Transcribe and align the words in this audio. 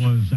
was. 0.00 0.32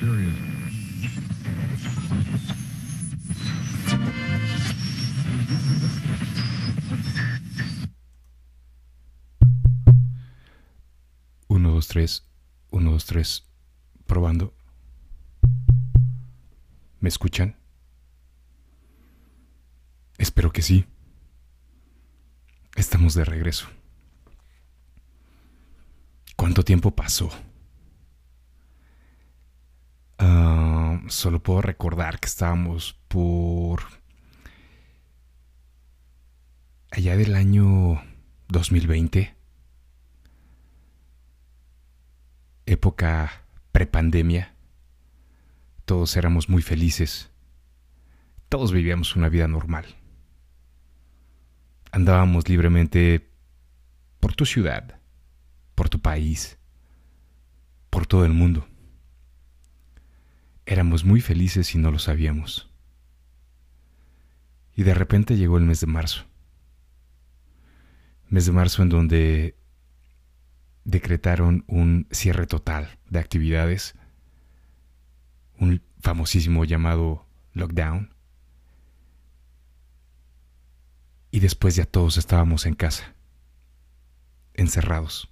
Serious. 0.00 0.34
Uno, 11.48 11.70
dos, 11.72 11.88
tres. 11.88 12.24
Uno, 12.70 12.92
dos, 12.92 13.06
tres. 13.06 13.44
Probando. 14.06 14.54
¿Me 17.00 17.08
escuchan? 17.08 17.56
Espero 20.18 20.52
que 20.52 20.62
sí. 20.62 20.84
Estamos 22.76 23.14
de 23.14 23.24
regreso. 23.24 23.68
¿Cuánto 26.36 26.64
tiempo 26.64 26.90
pasó? 26.90 27.30
Ah, 30.18 31.00
solo 31.08 31.42
puedo 31.42 31.62
recordar 31.62 32.20
que 32.20 32.26
estábamos 32.26 32.94
por... 33.08 33.82
allá 36.90 37.16
del 37.16 37.34
año 37.34 38.02
2020. 38.48 39.34
Época 42.66 43.44
prepandemia. 43.72 44.54
Todos 45.84 46.16
éramos 46.16 46.48
muy 46.48 46.62
felices. 46.62 47.30
Todos 48.48 48.72
vivíamos 48.72 49.16
una 49.16 49.28
vida 49.28 49.48
normal. 49.48 49.97
Andábamos 51.90 52.48
libremente 52.48 53.30
por 54.20 54.34
tu 54.34 54.44
ciudad, 54.44 55.00
por 55.74 55.88
tu 55.88 56.00
país, 56.00 56.58
por 57.90 58.06
todo 58.06 58.24
el 58.24 58.32
mundo. 58.32 58.66
Éramos 60.66 61.04
muy 61.04 61.20
felices 61.20 61.74
y 61.74 61.78
no 61.78 61.90
lo 61.90 61.98
sabíamos. 61.98 62.70
Y 64.74 64.82
de 64.82 64.94
repente 64.94 65.36
llegó 65.36 65.58
el 65.58 65.64
mes 65.64 65.80
de 65.80 65.86
marzo. 65.86 66.24
Mes 68.28 68.46
de 68.46 68.52
marzo 68.52 68.82
en 68.82 68.90
donde 68.90 69.56
decretaron 70.84 71.64
un 71.66 72.06
cierre 72.10 72.46
total 72.46 72.98
de 73.10 73.18
actividades, 73.18 73.94
un 75.58 75.82
famosísimo 76.00 76.64
llamado 76.64 77.26
lockdown. 77.52 78.14
Y 81.30 81.40
después 81.40 81.76
ya 81.76 81.84
todos 81.84 82.16
estábamos 82.16 82.66
en 82.66 82.74
casa, 82.74 83.14
encerrados. 84.54 85.30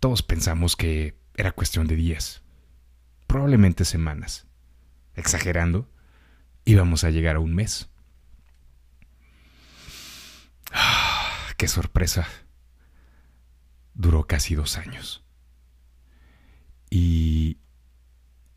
Todos 0.00 0.22
pensamos 0.22 0.76
que 0.76 1.18
era 1.36 1.52
cuestión 1.52 1.86
de 1.86 1.96
días, 1.96 2.42
probablemente 3.26 3.84
semanas. 3.84 4.46
Exagerando, 5.14 5.88
íbamos 6.64 7.04
a 7.04 7.10
llegar 7.10 7.36
a 7.36 7.40
un 7.40 7.54
mes. 7.54 7.88
Ah, 10.72 11.48
¡Qué 11.56 11.68
sorpresa! 11.68 12.26
Duró 13.94 14.26
casi 14.26 14.54
dos 14.54 14.76
años. 14.76 15.24
Y 16.90 17.58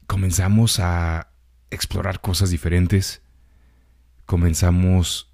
comenzamos 0.05 0.79
a 0.79 1.31
explorar 1.69 2.19
cosas 2.19 2.49
diferentes. 2.49 3.21
Comenzamos... 4.29 5.33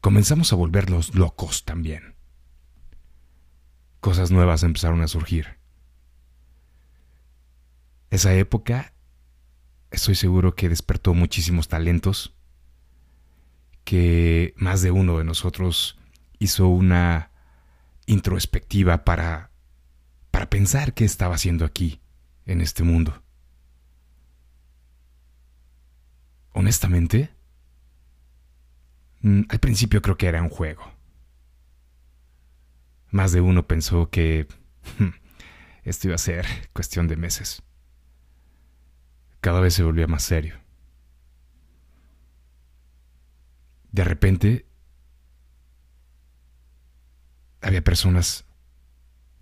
Comenzamos 0.00 0.52
a 0.52 0.56
volvernos 0.56 1.16
locos 1.16 1.64
también. 1.64 2.14
Cosas 3.98 4.30
nuevas 4.30 4.62
empezaron 4.62 5.02
a 5.02 5.08
surgir. 5.08 5.58
Esa 8.10 8.32
época, 8.34 8.92
estoy 9.90 10.14
seguro 10.14 10.54
que 10.54 10.68
despertó 10.68 11.12
muchísimos 11.12 11.66
talentos 11.66 12.36
que 13.82 14.54
más 14.58 14.80
de 14.80 14.92
uno 14.92 15.18
de 15.18 15.24
nosotros 15.24 15.98
hizo 16.38 16.68
una 16.68 17.32
introspectiva 18.06 19.04
para, 19.04 19.50
para 20.30 20.48
pensar 20.48 20.94
qué 20.94 21.04
estaba 21.04 21.34
haciendo 21.34 21.64
aquí, 21.64 22.00
en 22.46 22.60
este 22.60 22.84
mundo. 22.84 23.24
Honestamente, 26.58 27.30
mm, 29.20 29.42
al 29.48 29.60
principio 29.60 30.02
creo 30.02 30.16
que 30.16 30.26
era 30.26 30.42
un 30.42 30.48
juego. 30.48 30.82
Más 33.12 33.30
de 33.30 33.40
uno 33.40 33.68
pensó 33.68 34.10
que 34.10 34.48
hmm, 34.98 35.10
esto 35.84 36.08
iba 36.08 36.16
a 36.16 36.18
ser 36.18 36.46
cuestión 36.72 37.06
de 37.06 37.14
meses. 37.14 37.62
Cada 39.40 39.60
vez 39.60 39.74
se 39.74 39.84
volvía 39.84 40.08
más 40.08 40.24
serio. 40.24 40.58
de 43.92 44.04
repente 44.04 44.66
había 47.62 47.82
personas 47.82 48.46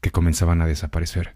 que 0.03 0.10
comenzaban 0.10 0.60
a 0.60 0.66
desaparecer. 0.66 1.34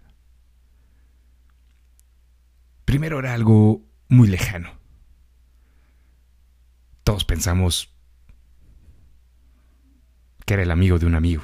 Primero 2.85 3.17
era 3.17 3.33
algo 3.33 3.81
muy 4.07 4.27
lejano. 4.27 4.80
Todos 7.11 7.25
pensamos 7.25 7.93
que 10.45 10.53
era 10.53 10.63
el 10.63 10.71
amigo 10.71 10.97
de 10.97 11.05
un 11.05 11.15
amigo. 11.15 11.43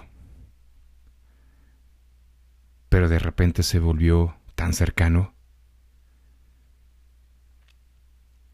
Pero 2.88 3.10
de 3.10 3.20
repente 3.20 3.64
se 3.64 3.80
volvió 3.80 4.40
tan 4.56 4.72
cercano 4.72 5.36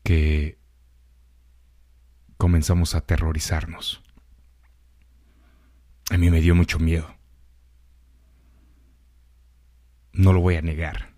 que 0.01 0.57
comenzamos 2.38 2.96
a 2.96 2.97
aterrorizarnos. 2.97 4.01
A 6.09 6.18
mí 6.18 6.31
me 6.31 6.41
dio 6.41 6.56
mucho 6.56 6.80
miedo. 6.80 7.16
No 10.13 10.34
lo 10.34 10.40
voy 10.40 10.56
a 10.56 10.63
negar. 10.63 11.13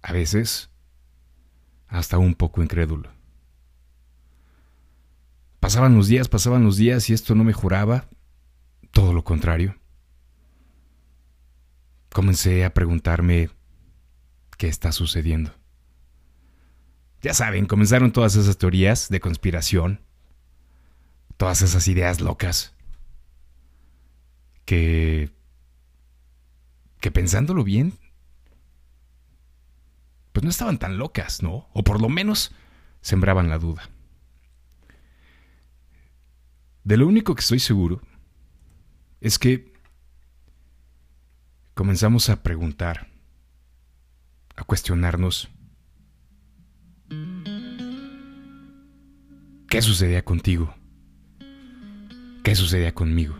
A 0.00 0.12
veces, 0.12 0.70
hasta 1.88 2.18
un 2.18 2.36
poco 2.36 2.62
incrédulo. 2.62 3.17
Pasaban 5.68 5.94
los 5.94 6.08
días, 6.08 6.28
pasaban 6.28 6.64
los 6.64 6.78
días 6.78 7.10
y 7.10 7.12
esto 7.12 7.34
no 7.34 7.44
mejoraba. 7.44 8.08
Todo 8.90 9.12
lo 9.12 9.22
contrario. 9.22 9.76
Comencé 12.10 12.64
a 12.64 12.72
preguntarme 12.72 13.50
qué 14.56 14.66
está 14.66 14.92
sucediendo. 14.92 15.54
Ya 17.20 17.34
saben, 17.34 17.66
comenzaron 17.66 18.12
todas 18.12 18.34
esas 18.34 18.56
teorías 18.56 19.10
de 19.10 19.20
conspiración, 19.20 20.00
todas 21.36 21.60
esas 21.60 21.86
ideas 21.86 22.22
locas, 22.22 22.74
que, 24.64 25.30
que 26.98 27.10
pensándolo 27.10 27.62
bien, 27.62 27.92
pues 30.32 30.44
no 30.44 30.48
estaban 30.48 30.78
tan 30.78 30.96
locas, 30.96 31.42
¿no? 31.42 31.68
O 31.74 31.84
por 31.84 32.00
lo 32.00 32.08
menos 32.08 32.52
sembraban 33.02 33.50
la 33.50 33.58
duda. 33.58 33.90
De 36.88 36.96
lo 36.96 37.06
único 37.06 37.34
que 37.34 37.40
estoy 37.40 37.58
seguro 37.58 38.00
es 39.20 39.38
que 39.38 39.74
comenzamos 41.74 42.30
a 42.30 42.42
preguntar, 42.42 43.08
a 44.56 44.64
cuestionarnos, 44.64 45.50
¿Qué 49.68 49.82
sucedía 49.82 50.24
contigo? 50.24 50.74
¿Qué 52.42 52.54
sucedía 52.54 52.94
conmigo? 52.94 53.36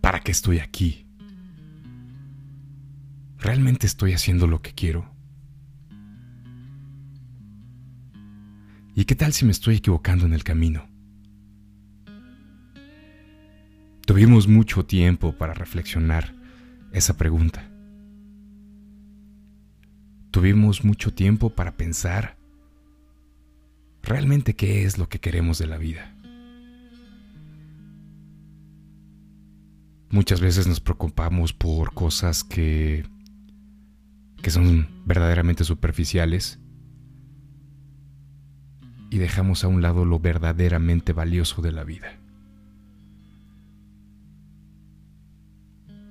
¿Para 0.00 0.18
qué 0.18 0.32
estoy 0.32 0.58
aquí? 0.58 1.06
¿Realmente 3.38 3.86
estoy 3.86 4.14
haciendo 4.14 4.48
lo 4.48 4.62
que 4.62 4.74
quiero? 4.74 5.08
¿Y 8.96 9.04
qué 9.04 9.14
tal 9.14 9.32
si 9.32 9.44
me 9.44 9.52
estoy 9.52 9.76
equivocando 9.76 10.26
en 10.26 10.32
el 10.32 10.42
camino? 10.42 10.95
Tuvimos 14.06 14.46
mucho 14.46 14.86
tiempo 14.86 15.32
para 15.32 15.52
reflexionar 15.52 16.32
esa 16.92 17.16
pregunta. 17.16 17.68
Tuvimos 20.30 20.84
mucho 20.84 21.12
tiempo 21.12 21.50
para 21.50 21.76
pensar 21.76 22.36
realmente 24.04 24.54
qué 24.54 24.84
es 24.84 24.96
lo 24.96 25.08
que 25.08 25.18
queremos 25.18 25.58
de 25.58 25.66
la 25.66 25.76
vida. 25.76 26.14
Muchas 30.08 30.40
veces 30.40 30.68
nos 30.68 30.78
preocupamos 30.78 31.52
por 31.52 31.92
cosas 31.92 32.44
que 32.44 33.04
que 34.40 34.50
son 34.52 34.86
verdaderamente 35.04 35.64
superficiales 35.64 36.60
y 39.10 39.18
dejamos 39.18 39.64
a 39.64 39.68
un 39.68 39.82
lado 39.82 40.04
lo 40.04 40.20
verdaderamente 40.20 41.12
valioso 41.12 41.60
de 41.60 41.72
la 41.72 41.82
vida. 41.82 42.20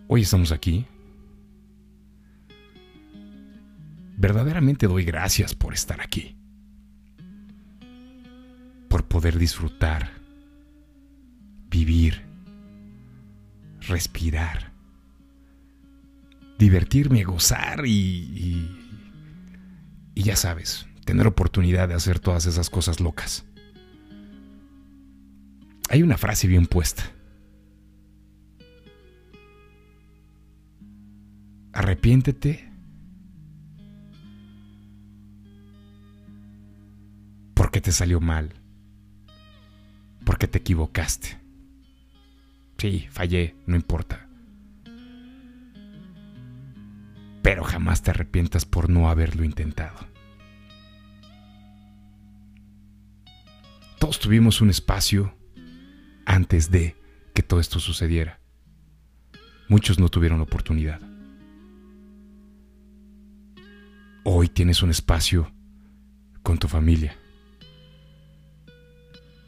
Hoy 0.07 0.21
estamos 0.21 0.51
aquí. 0.51 0.85
Verdaderamente 4.17 4.87
doy 4.87 5.03
gracias 5.03 5.55
por 5.55 5.73
estar 5.73 5.99
aquí. 5.99 6.37
Por 8.87 9.07
poder 9.07 9.39
disfrutar, 9.39 10.11
vivir, 11.69 12.21
respirar, 13.81 14.71
divertirme, 16.59 17.23
gozar 17.23 17.85
y, 17.85 17.89
y, 17.91 19.01
y 20.13 20.23
ya 20.23 20.35
sabes, 20.35 20.85
tener 21.03 21.25
oportunidad 21.25 21.87
de 21.87 21.95
hacer 21.95 22.19
todas 22.19 22.45
esas 22.45 22.69
cosas 22.69 22.99
locas. 22.99 23.43
Hay 25.89 26.03
una 26.03 26.17
frase 26.17 26.47
bien 26.47 26.67
puesta. 26.67 27.14
Arrepiéntete 31.75 32.71
porque 37.53 37.81
te 37.81 37.91
salió 37.91 38.21
mal, 38.21 38.53
porque 40.23 40.47
te 40.47 40.59
equivocaste. 40.59 41.37
Sí, 42.77 43.07
fallé, 43.11 43.55
no 43.65 43.75
importa. 43.75 44.25
Pero 47.43 47.65
jamás 47.65 48.01
te 48.01 48.11
arrepientas 48.11 48.63
por 48.63 48.89
no 48.89 49.09
haberlo 49.09 49.43
intentado. 49.43 49.99
Todos 53.99 54.19
tuvimos 54.19 54.61
un 54.61 54.69
espacio 54.69 55.35
antes 56.25 56.71
de 56.71 56.95
que 57.33 57.43
todo 57.43 57.59
esto 57.59 57.79
sucediera. 57.79 58.39
Muchos 59.67 59.99
no 59.99 60.07
tuvieron 60.07 60.39
oportunidad. 60.39 61.14
Hoy 64.27 64.49
tienes 64.49 64.81
un 64.81 64.89
espacio 64.89 65.51
con 66.41 66.57
tu 66.57 66.67
familia, 66.67 67.15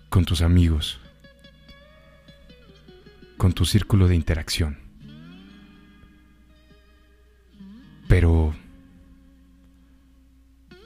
con 0.10 0.24
tus 0.24 0.44
amigos, 0.44 1.00
con 3.38 3.54
tu 3.54 3.66
círculo 3.66 4.08
de 4.08 4.14
interacción. 4.14 4.78
Pero 8.08 8.54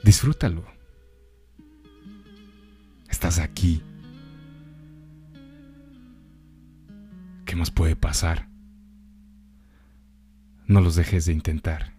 disfrútalo. 0.02 0.64
Estás 3.10 3.38
aquí. 3.40 3.82
¿Qué 7.44 7.56
más 7.56 7.70
puede 7.70 7.94
pasar? 7.94 8.48
No 10.66 10.80
los 10.80 10.96
dejes 10.96 11.26
de 11.26 11.34
intentar. 11.34 11.91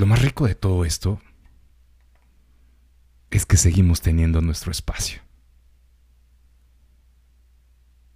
Lo 0.00 0.06
más 0.06 0.22
rico 0.22 0.46
de 0.46 0.54
todo 0.54 0.86
esto 0.86 1.20
es 3.30 3.44
que 3.44 3.58
seguimos 3.58 4.00
teniendo 4.00 4.40
nuestro 4.40 4.72
espacio. 4.72 5.20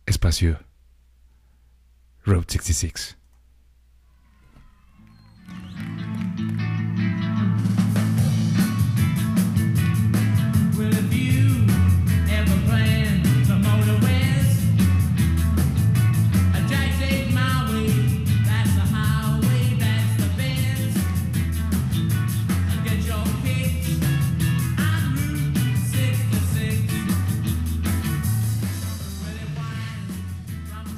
Espacio 0.06 0.60
Road 2.24 2.46
66. 2.48 3.18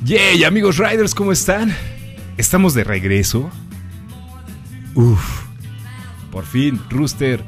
Yay, 0.06 0.44
amigos 0.44 0.79
Riders, 0.79 1.17
¿cómo 1.17 1.32
están? 1.32 1.75
Estamos 2.37 2.75
de 2.75 2.85
regreso. 2.85 3.50
Uf, 4.94 5.43
por 6.31 6.47
fin, 6.47 6.81
Rooster. 6.88 7.43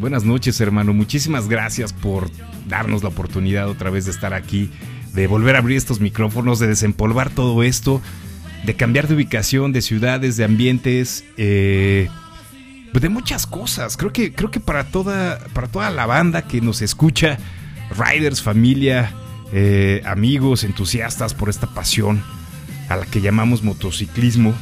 Buenas 0.00 0.24
noches, 0.24 0.60
hermano. 0.60 0.92
Muchísimas 0.94 1.48
gracias 1.48 1.92
por 1.92 2.28
darnos 2.66 3.04
la 3.04 3.10
oportunidad 3.10 3.68
otra 3.68 3.88
vez 3.88 4.06
de 4.06 4.10
estar 4.10 4.34
aquí, 4.34 4.68
de 5.14 5.28
volver 5.28 5.54
a 5.54 5.60
abrir 5.60 5.76
estos 5.76 6.00
micrófonos, 6.00 6.58
de 6.58 6.66
desempolvar 6.66 7.30
todo 7.30 7.62
esto, 7.62 8.02
de 8.66 8.74
cambiar 8.74 9.06
de 9.06 9.14
ubicación, 9.14 9.70
de 9.70 9.80
ciudades, 9.80 10.36
de 10.36 10.42
ambientes, 10.42 11.24
eh, 11.36 12.08
de 12.92 13.08
muchas 13.10 13.46
cosas. 13.46 13.96
Creo 13.96 14.12
que, 14.12 14.32
creo 14.32 14.50
que 14.50 14.58
para 14.58 14.88
toda, 14.88 15.38
para 15.52 15.68
toda 15.68 15.88
la 15.90 16.06
banda 16.06 16.48
que 16.48 16.60
nos 16.60 16.82
escucha, 16.82 17.38
Riders, 17.96 18.42
familia, 18.42 19.14
eh, 19.52 20.02
amigos, 20.06 20.64
entusiastas 20.64 21.34
por 21.34 21.50
esta 21.50 21.66
pasión 21.66 22.22
a 22.88 22.96
la 22.96 23.06
que 23.06 23.20
llamamos 23.20 23.62
motociclismo. 23.62 24.54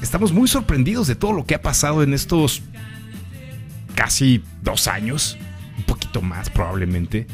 Estamos 0.00 0.32
muy 0.32 0.48
sorprendidos 0.48 1.06
de 1.06 1.14
todo 1.14 1.32
lo 1.34 1.44
que 1.44 1.54
ha 1.54 1.62
pasado 1.62 2.02
en 2.02 2.14
estos 2.14 2.62
casi 3.94 4.42
dos 4.62 4.88
años, 4.88 5.36
un 5.76 5.84
poquito 5.84 6.22
más 6.22 6.48
probablemente, 6.48 7.26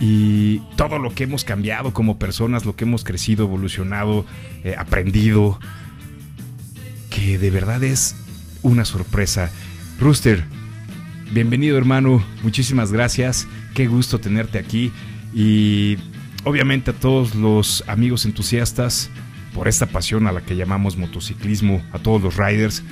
y 0.00 0.60
todo 0.76 0.98
lo 0.98 1.14
que 1.14 1.24
hemos 1.24 1.44
cambiado 1.44 1.92
como 1.92 2.18
personas, 2.18 2.64
lo 2.64 2.74
que 2.74 2.84
hemos 2.84 3.04
crecido, 3.04 3.44
evolucionado, 3.44 4.24
eh, 4.64 4.74
aprendido, 4.78 5.60
que 7.10 7.38
de 7.38 7.50
verdad 7.50 7.84
es 7.84 8.16
una 8.62 8.86
sorpresa. 8.86 9.50
Rooster, 9.98 10.44
bienvenido 11.32 11.76
hermano, 11.76 12.24
muchísimas 12.42 12.92
gracias, 12.92 13.46
qué 13.74 13.86
gusto 13.86 14.18
tenerte 14.18 14.58
aquí 14.58 14.90
y 15.32 15.98
obviamente 16.44 16.90
a 16.90 16.94
todos 16.94 17.34
los 17.34 17.84
amigos 17.86 18.24
entusiastas 18.24 19.10
por 19.54 19.68
esta 19.68 19.86
pasión 19.86 20.26
a 20.26 20.32
la 20.32 20.40
que 20.40 20.56
llamamos 20.56 20.96
motociclismo, 20.96 21.82
a 21.92 21.98
todos 21.98 22.22
los 22.22 22.36
riders, 22.36 22.82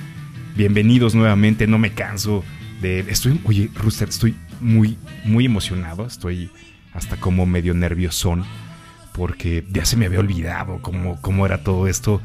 bienvenidos 0.55 1.15
nuevamente, 1.15 1.67
no 1.67 1.77
me 1.77 1.93
canso 1.93 2.43
de... 2.81 2.99
Estoy, 3.01 3.39
oye, 3.45 3.69
Rooster, 3.75 4.09
estoy 4.09 4.35
muy, 4.59 4.97
muy 5.23 5.45
emocionado, 5.45 6.05
estoy 6.05 6.49
hasta 6.93 7.17
como 7.17 7.45
medio 7.45 7.73
nerviosón, 7.73 8.43
porque 9.13 9.65
ya 9.69 9.85
se 9.85 9.97
me 9.97 10.05
había 10.05 10.19
olvidado 10.19 10.81
cómo, 10.81 11.21
cómo 11.21 11.45
era 11.45 11.63
todo 11.63 11.87
esto, 11.87 12.21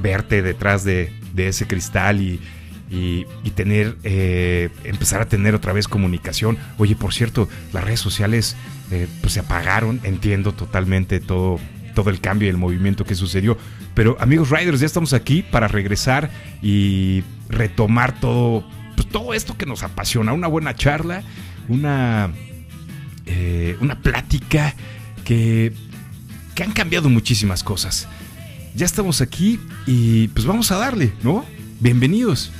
verte 0.00 0.42
detrás 0.42 0.84
de, 0.84 1.12
de 1.34 1.48
ese 1.48 1.66
cristal 1.66 2.20
y, 2.20 2.40
y, 2.90 3.26
y 3.44 3.50
tener, 3.50 3.96
eh, 4.04 4.70
empezar 4.84 5.20
a 5.20 5.28
tener 5.28 5.54
otra 5.54 5.72
vez 5.72 5.88
comunicación. 5.88 6.58
Oye, 6.78 6.96
por 6.96 7.12
cierto, 7.12 7.48
las 7.72 7.84
redes 7.84 8.00
sociales 8.00 8.56
eh, 8.90 9.08
pues 9.20 9.32
se 9.32 9.40
apagaron, 9.40 10.00
entiendo 10.04 10.52
totalmente 10.52 11.20
todo, 11.20 11.58
todo 11.94 12.10
el 12.10 12.20
cambio 12.20 12.46
y 12.46 12.50
el 12.50 12.56
movimiento 12.56 13.04
que 13.04 13.14
sucedió. 13.14 13.58
Pero 13.94 14.16
amigos 14.20 14.50
Riders, 14.50 14.80
ya 14.80 14.86
estamos 14.86 15.12
aquí 15.12 15.42
para 15.42 15.68
regresar 15.68 16.30
y 16.62 17.24
retomar 17.48 18.20
todo, 18.20 18.64
pues, 18.94 19.08
todo 19.08 19.34
esto 19.34 19.56
que 19.56 19.66
nos 19.66 19.82
apasiona. 19.82 20.32
Una 20.32 20.46
buena 20.46 20.74
charla, 20.74 21.22
una, 21.68 22.30
eh, 23.24 23.76
una 23.80 24.00
plática 24.00 24.74
que, 25.24 25.72
que 26.54 26.62
han 26.62 26.72
cambiado 26.72 27.08
muchísimas 27.08 27.64
cosas. 27.64 28.06
Ya 28.74 28.84
estamos 28.84 29.22
aquí 29.22 29.58
y 29.86 30.28
pues 30.28 30.44
vamos 30.44 30.70
a 30.70 30.76
darle, 30.76 31.12
¿no? 31.22 31.46
Bienvenidos. 31.80 32.50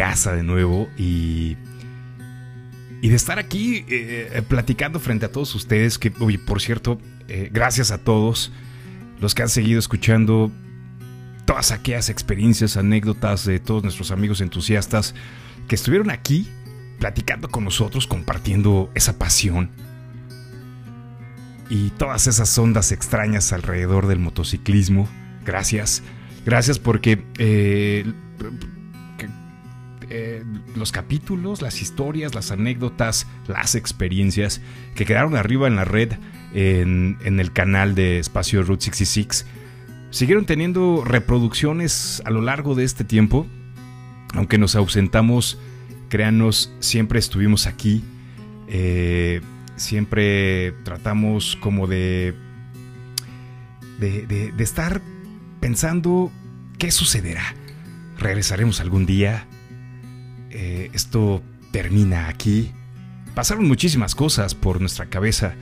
Casa 0.00 0.32
de 0.34 0.42
nuevo 0.42 0.88
y 0.96 1.58
y 3.02 3.08
de 3.10 3.16
estar 3.16 3.38
aquí 3.38 3.84
eh, 3.88 4.42
platicando 4.48 4.98
frente 4.98 5.26
a 5.26 5.32
todos 5.32 5.54
ustedes. 5.54 5.98
Que, 5.98 6.10
oye, 6.20 6.38
por 6.38 6.60
cierto, 6.62 6.98
eh, 7.28 7.50
gracias 7.52 7.90
a 7.90 7.98
todos 7.98 8.50
los 9.20 9.34
que 9.34 9.42
han 9.42 9.50
seguido 9.50 9.78
escuchando 9.78 10.50
todas 11.44 11.70
aquellas 11.70 12.08
experiencias, 12.08 12.78
anécdotas 12.78 13.44
de 13.44 13.58
todos 13.58 13.82
nuestros 13.82 14.10
amigos 14.10 14.40
entusiastas 14.40 15.14
que 15.68 15.74
estuvieron 15.74 16.10
aquí 16.10 16.48
platicando 16.98 17.48
con 17.48 17.64
nosotros, 17.64 18.06
compartiendo 18.06 18.90
esa 18.94 19.18
pasión 19.18 19.68
y 21.68 21.90
todas 21.90 22.26
esas 22.26 22.56
ondas 22.58 22.90
extrañas 22.90 23.52
alrededor 23.52 24.06
del 24.06 24.18
motociclismo. 24.18 25.08
Gracias, 25.44 26.02
gracias 26.46 26.78
porque 26.78 27.22
eh, 27.38 28.04
que- 28.38 28.79
eh, 30.10 30.42
los 30.76 30.92
capítulos, 30.92 31.62
las 31.62 31.80
historias, 31.82 32.34
las 32.34 32.50
anécdotas, 32.50 33.26
las 33.46 33.74
experiencias 33.76 34.60
que 34.94 35.04
quedaron 35.04 35.36
arriba 35.36 35.68
en 35.68 35.76
la 35.76 35.84
red 35.84 36.12
en, 36.52 37.16
el 37.24 37.52
canal 37.52 37.94
de 37.94 38.18
Espacio 38.18 38.62
Route 38.64 38.82
66 38.86 39.46
siguieron 40.10 40.44
teniendo 40.46 41.04
reproducciones 41.04 42.20
a 42.24 42.30
lo 42.30 42.42
largo 42.42 42.74
de 42.74 42.82
este 42.84 43.04
tiempo. 43.04 43.46
Aunque 44.34 44.58
nos 44.58 44.74
ausentamos, 44.74 45.58
créanos, 46.08 46.72
siempre 46.80 47.18
estuvimos 47.20 47.66
aquí. 47.68 48.02
Eh, 48.68 49.40
siempre 49.76 50.72
tratamos 50.84 51.56
como 51.60 51.86
de, 51.86 52.34
de- 54.00 54.52
de 54.52 54.64
estar 54.64 55.00
pensando 55.60 56.30
qué 56.78 56.90
sucederá. 56.90 57.54
¿Regresaremos 58.18 58.80
algún 58.80 59.06
día? 59.06 59.46
Eh, 60.50 60.90
esto 60.92 61.42
termina 61.72 62.28
aquí. 62.28 62.70
Pasaron 63.34 63.66
muchísimas 63.68 64.14
cosas 64.14 64.54
por 64.54 64.80
nuestra 64.80 65.06
cabeza. 65.06 65.54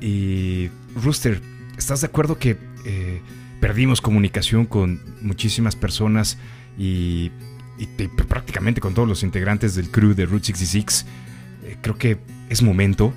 Y 0.00 0.68
Rooster, 0.94 1.40
¿estás 1.76 2.00
de 2.02 2.06
acuerdo 2.06 2.38
que 2.38 2.56
eh, 2.84 3.20
perdimos 3.60 4.00
comunicación 4.00 4.66
con 4.66 5.00
muchísimas 5.22 5.76
personas 5.76 6.38
y, 6.78 7.30
y 7.78 7.86
te- 7.86 8.08
prácticamente 8.08 8.80
con 8.80 8.94
todos 8.94 9.08
los 9.08 9.22
integrantes 9.22 9.74
del 9.74 9.90
crew 9.90 10.14
de 10.14 10.26
Route 10.26 10.46
66? 10.46 11.06
Eh, 11.64 11.76
creo 11.80 11.96
que 11.98 12.18
es 12.48 12.62
momento. 12.62 13.12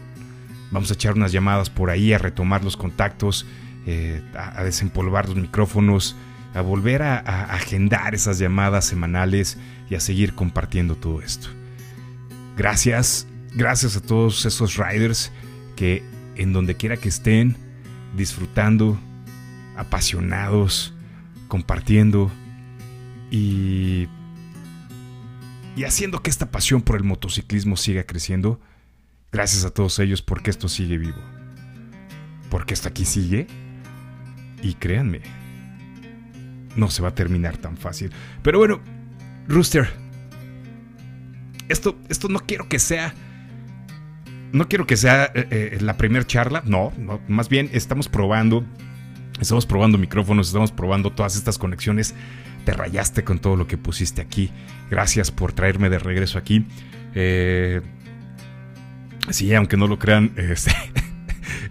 Vamos 0.72 0.90
a 0.90 0.96
echar 0.96 1.14
unas 1.14 1.32
llamadas 1.32 1.70
por 1.70 1.90
ahí, 1.92 2.14
a 2.14 2.18
retomar 2.18 2.64
los 2.64 2.78
contactos, 2.78 3.46
a 4.36 4.64
desempolvar 4.64 5.28
los 5.28 5.36
micrófonos, 5.38 6.16
a 6.54 6.62
volver 6.62 7.02
a, 7.02 7.18
agendar 7.54 8.14
esas 8.14 8.40
llamadas 8.40 8.86
semanales 8.86 9.58
y 9.90 9.96
a 9.96 10.00
seguir 10.00 10.34
compartiendo 10.34 10.96
todo 10.96 11.22
esto. 11.22 11.48
Gracias, 12.56 13.28
gracias 13.56 13.98
a 13.98 14.02
todos 14.02 14.46
esos 14.46 14.78
riders 14.78 15.32
que 15.76 16.04
en 16.36 16.54
donde 16.54 16.76
quiera 16.76 16.98
que 16.98 17.10
estén, 17.10 17.58
disfrutando, 18.16 19.00
apasionados, 19.76 20.94
compartiendo 21.48 22.32
y, 23.32 24.08
y 25.76 25.84
haciendo 25.84 26.22
que 26.22 26.30
esta 26.30 26.52
pasión 26.52 26.82
por 26.82 26.98
el 26.98 27.04
motociclismo 27.04 27.78
siga 27.78 28.04
creciendo. 28.04 28.60
Gracias 29.32 29.66
a 29.66 29.72
todos 29.72 29.98
ellos 29.98 30.22
porque 30.22 30.52
esto 30.52 30.70
sigue 30.70 31.00
vivo. 31.00 31.18
Porque 32.52 32.76
esto 32.76 32.90
aquí 32.90 33.06
sigue. 33.06 33.48
Y 34.62 34.76
créanme, 34.76 35.22
no 36.76 36.90
se 36.90 37.02
va 37.02 37.10
a 37.10 37.16
terminar 37.16 37.58
tan 37.58 37.78
fácil. 37.78 38.12
Pero 38.42 38.60
bueno, 38.60 38.82
Rooster, 39.48 39.90
esto, 41.70 41.98
esto 42.10 42.30
no 42.30 42.40
quiero 42.40 42.68
que 42.68 42.80
sea 42.80 43.14
no 44.54 44.70
quiero 44.70 44.86
que 44.86 44.96
sea 44.96 45.32
eh, 45.34 45.48
eh, 45.50 45.78
la 45.82 45.98
primera 45.98 46.26
charla, 46.26 46.62
no, 46.64 46.94
no, 46.98 47.20
más 47.28 47.50
bien 47.50 47.72
estamos 47.74 48.08
probando, 48.08 48.64
estamos 49.42 49.66
probando 49.66 49.98
micrófonos, 49.98 50.48
estamos 50.48 50.72
probando 50.72 51.12
todas 51.12 51.36
estas 51.36 51.58
conexiones. 51.58 52.14
Te 52.64 52.72
rayaste 52.72 53.24
con 53.24 53.40
todo 53.40 53.58
lo 53.58 53.68
que 53.68 53.78
pusiste 53.78 54.22
aquí. 54.22 54.52
Gracias 54.90 55.32
por 55.32 55.52
traerme 55.52 55.90
de 55.90 56.00
regreso 56.00 56.38
aquí. 56.38 56.66
Eh, 57.16 57.82
sí, 59.32 59.54
aunque 59.56 59.76
no 59.76 59.88
lo 59.88 59.98
crean, 59.98 60.34
este, 60.38 60.72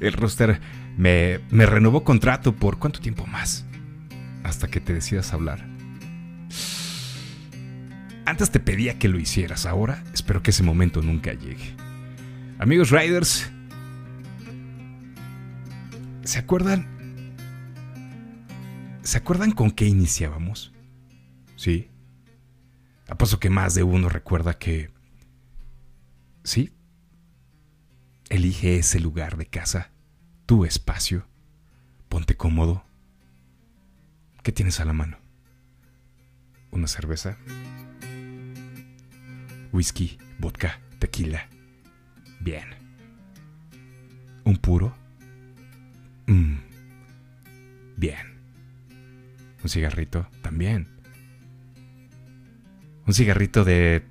el 0.00 0.12
roster 0.12 0.60
me, 0.98 1.38
me 1.50 1.66
renovó 1.66 2.02
contrato 2.02 2.52
por 2.52 2.78
cuánto 2.78 3.00
tiempo 3.00 3.26
más 3.26 3.64
hasta 4.44 4.68
que 4.68 4.80
te 4.80 4.94
decidas 4.94 5.32
hablar. 5.32 5.66
Antes 8.24 8.50
te 8.50 8.60
pedía 8.60 8.98
que 8.98 9.08
lo 9.08 9.18
hicieras, 9.18 9.66
ahora 9.66 10.04
espero 10.14 10.42
que 10.42 10.50
ese 10.50 10.62
momento 10.62 11.02
nunca 11.02 11.32
llegue. 11.32 11.74
Amigos 12.58 12.90
Riders, 12.90 13.50
¿se 16.22 16.38
acuerdan? 16.38 16.86
¿Se 19.02 19.18
acuerdan 19.18 19.50
con 19.50 19.72
qué 19.72 19.86
iniciábamos? 19.86 20.72
Sí. 21.56 21.90
Apuesto 23.08 23.40
que 23.40 23.50
más 23.50 23.74
de 23.74 23.82
uno 23.82 24.08
recuerda 24.08 24.58
que... 24.58 24.90
Sí. 26.44 26.72
Elige 28.28 28.78
ese 28.78 29.00
lugar 29.00 29.36
de 29.36 29.46
casa, 29.46 29.90
tu 30.46 30.64
espacio. 30.64 31.26
Ponte 32.08 32.36
cómodo. 32.36 32.84
¿Qué 34.42 34.50
tienes 34.50 34.80
a 34.80 34.84
la 34.84 34.92
mano? 34.92 35.18
¿Una 36.72 36.88
cerveza? 36.88 37.38
Whisky, 39.72 40.18
vodka, 40.40 40.80
tequila. 40.98 41.48
Bien. 42.40 42.64
¿Un 44.44 44.56
puro? 44.56 44.94
Mm. 46.26 46.56
Bien. 47.96 48.40
¿Un 49.62 49.68
cigarrito? 49.68 50.26
También. 50.42 50.88
¿Un 53.06 53.14
cigarrito 53.14 53.62
de... 53.62 54.02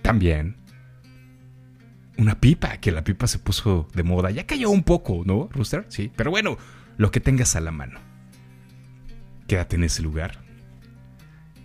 También. 0.00 0.56
Una 2.16 2.40
pipa, 2.40 2.78
que 2.78 2.92
la 2.92 3.04
pipa 3.04 3.26
se 3.26 3.38
puso 3.38 3.88
de 3.92 4.02
moda. 4.02 4.30
Ya 4.30 4.46
cayó 4.46 4.70
un 4.70 4.84
poco, 4.84 5.22
¿no, 5.26 5.50
Rooster? 5.52 5.84
Sí. 5.88 6.10
Pero 6.16 6.30
bueno, 6.30 6.56
lo 6.96 7.10
que 7.10 7.20
tengas 7.20 7.56
a 7.56 7.60
la 7.60 7.72
mano. 7.72 8.11
Quédate 9.52 9.76
en 9.76 9.84
ese 9.84 10.00
lugar. 10.00 10.42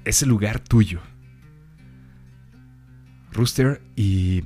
Ese 0.03 0.25
lugar 0.25 0.59
tuyo. 0.59 0.99
Rooster 3.31 3.81
y 3.95 4.43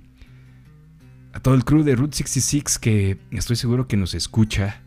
a 1.34 1.40
todo 1.40 1.56
el 1.56 1.66
crew 1.66 1.82
de 1.82 1.96
Route 1.96 2.18
66 2.18 2.78
que 2.78 3.18
estoy 3.32 3.56
seguro 3.56 3.88
que 3.88 3.98
nos 3.98 4.14
escucha. 4.14 4.84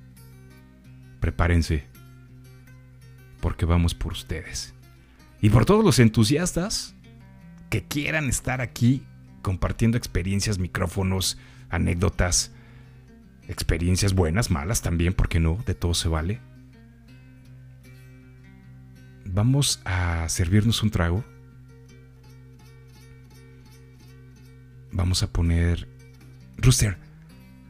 Prepárense. 1.19 1.89
Porque 3.41 3.67
vamos 3.67 3.93
por 3.93 4.13
ustedes. 4.13 4.73
Y 5.41 5.51
por 5.51 5.65
todos 5.65 5.85
los 5.85 5.99
entusiastas 5.99 6.95
que 7.71 7.83
quieran 7.83 8.29
estar 8.29 8.61
aquí 8.61 9.03
compartiendo 9.43 9.99
experiencias, 9.99 10.61
micrófonos, 10.61 11.39
anécdotas, 11.71 12.53
experiencias 13.49 14.15
buenas, 14.15 14.53
malas 14.53 14.81
también, 14.81 15.13
porque 15.13 15.41
no, 15.41 15.59
de 15.67 15.75
todo 15.75 15.95
se 15.95 16.09
vale. 16.09 16.54
Vamos 19.35 19.81
a 19.85 20.29
servirnos 20.29 20.85
un 20.85 20.91
trago. 20.91 21.25
Vamos 24.93 25.25
a 25.25 25.33
poner... 25.33 25.89
Rooster, 26.57 26.97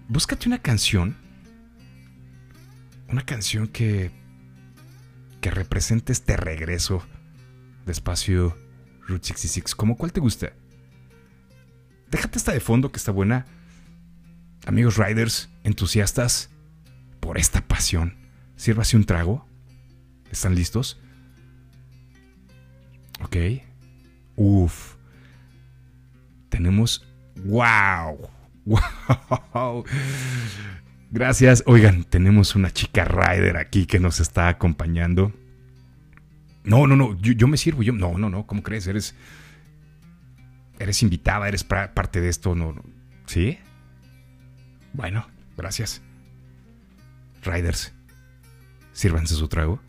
búscate 0.06 0.46
una 0.46 0.60
canción. 0.60 1.16
Una 3.08 3.24
canción 3.24 3.66
que... 3.66 4.10
que 5.40 5.50
represente 5.50 6.12
este 6.12 6.36
regreso 6.36 7.02
de 7.86 7.92
espacio 7.92 8.54
Route 9.08 9.28
66. 9.28 9.74
¿Cómo 9.74 9.96
cuál 9.96 10.12
te 10.12 10.20
gusta? 10.20 10.52
Déjate 12.10 12.36
esta 12.36 12.52
de 12.52 12.60
fondo 12.60 12.92
que 12.92 12.98
está 12.98 13.10
buena. 13.10 13.46
Amigos 14.66 14.98
riders, 14.98 15.48
entusiastas, 15.62 16.50
por 17.20 17.38
esta 17.38 17.66
pasión, 17.66 18.18
sírvase 18.54 18.98
un 18.98 19.04
trago. 19.04 19.48
¿Están 20.30 20.54
listos? 20.54 21.00
Ok. 23.34 23.62
Uf. 24.36 24.94
Tenemos... 26.50 27.04
¡Wow! 27.44 28.30
¡Wow! 28.64 29.84
Gracias. 31.10 31.64
Oigan, 31.66 32.04
tenemos 32.04 32.54
una 32.54 32.70
chica 32.72 33.04
rider 33.04 33.56
aquí 33.56 33.86
que 33.86 33.98
nos 33.98 34.20
está 34.20 34.46
acompañando. 34.48 35.32
No, 36.62 36.86
no, 36.86 36.94
no, 36.94 37.20
yo, 37.20 37.48
me 37.48 37.56
sirvo. 37.56 37.82
Yo, 37.82 37.92
no, 37.92 38.16
no, 38.18 38.30
no, 38.30 38.46
¿cómo 38.46 38.62
crees? 38.62 38.86
Eres... 38.86 39.16
Eres 40.78 41.02
invitada, 41.02 41.48
eres 41.48 41.64
parte 41.64 42.20
de 42.20 42.28
esto, 42.28 42.54
¿no? 42.54 42.72
no. 42.72 42.84
¿Sí? 43.26 43.58
Bueno, 44.92 45.26
gracias. 45.56 46.02
Riders, 47.42 47.92
sírvanse 48.92 49.34
su 49.34 49.48
trago. 49.48 49.80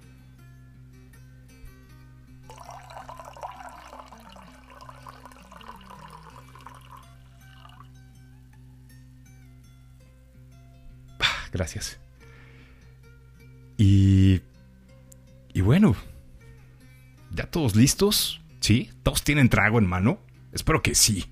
Gracias. 11.56 11.98
Y, 13.78 14.42
y 15.54 15.62
bueno, 15.62 15.96
¿ya 17.32 17.50
todos 17.50 17.76
listos? 17.76 18.42
¿Sí? 18.60 18.92
¿Todos 19.04 19.24
tienen 19.24 19.50
trago 19.50 19.80
en 19.80 19.88
mano? 19.88 20.20
Espero 20.52 20.82
que 20.82 20.96
sí. 20.96 21.26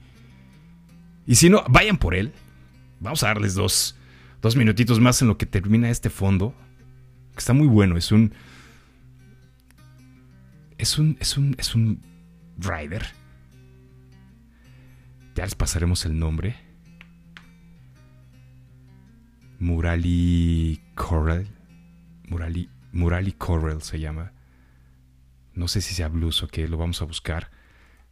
Y 1.25 1.35
si 1.35 1.49
no, 1.49 1.63
vayan 1.69 1.97
por 1.97 2.15
él. 2.15 2.33
Vamos 2.99 3.23
a 3.23 3.27
darles 3.27 3.53
dos, 3.53 3.97
dos 4.41 4.55
minutitos 4.55 4.99
más 4.99 5.21
en 5.21 5.27
lo 5.27 5.37
que 5.37 5.45
termina 5.45 5.89
este 5.89 6.09
fondo. 6.09 6.53
Que 7.33 7.39
está 7.39 7.53
muy 7.53 7.67
bueno. 7.67 7.97
Es 7.97 8.11
un. 8.11 8.33
Es 10.77 10.97
un. 10.97 11.17
Es 11.19 11.37
un. 11.37 11.55
Es 11.57 11.75
un. 11.75 12.01
Rider. 12.57 13.05
Ya 15.35 15.43
les 15.43 15.55
pasaremos 15.55 16.05
el 16.05 16.17
nombre. 16.19 16.55
Murali 19.63 20.81
Coral. 20.93 21.47
Murali, 22.27 22.69
Murali 22.91 23.31
Coral 23.31 23.81
se 23.81 23.97
llama. 23.97 24.33
No 25.53 25.69
sé 25.69 25.79
si 25.79 25.93
sea 25.93 26.09
blues 26.09 26.43
o 26.43 26.49
qué, 26.49 26.67
lo 26.67 26.75
vamos 26.75 27.01
a 27.01 27.05
buscar. 27.05 27.49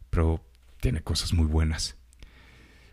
Pero 0.08 0.42
tiene 0.80 1.02
cosas 1.02 1.34
muy 1.34 1.44
buenas. 1.44 1.98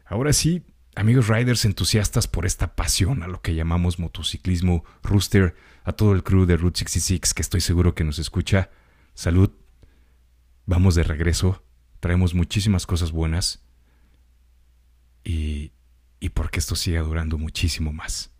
Ahora 0.06 0.34
sí, 0.34 0.66
amigos 0.96 1.30
riders 1.30 1.64
entusiastas 1.64 2.28
por 2.28 2.46
esta 2.46 2.76
pasión 2.76 3.24
a 3.24 3.28
lo 3.28 3.42
que 3.42 3.56
llamamos 3.56 3.98
motociclismo, 3.98 4.84
Rooster, 5.04 5.56
a 5.86 5.94
todo 5.94 6.12
el 6.12 6.24
crew 6.24 6.46
de 6.46 6.58
Route 6.58 6.80
66 6.80 7.34
que 7.34 7.42
estoy 7.42 7.62
seguro 7.62 7.96
que 7.96 8.04
nos 8.04 8.20
escucha. 8.20 8.72
Salud. 9.14 9.52
Vamos 10.66 10.96
de 10.96 11.04
regreso. 11.04 11.64
Traemos 12.02 12.34
muchísimas 12.34 12.86
cosas 12.86 13.14
buenas. 13.14 13.64
Y, 15.24 15.72
y 16.20 16.30
porque 16.30 16.60
esto 16.60 16.76
siga 16.76 17.02
durando 17.02 17.38
muchísimo 17.38 17.94
más. 17.94 18.34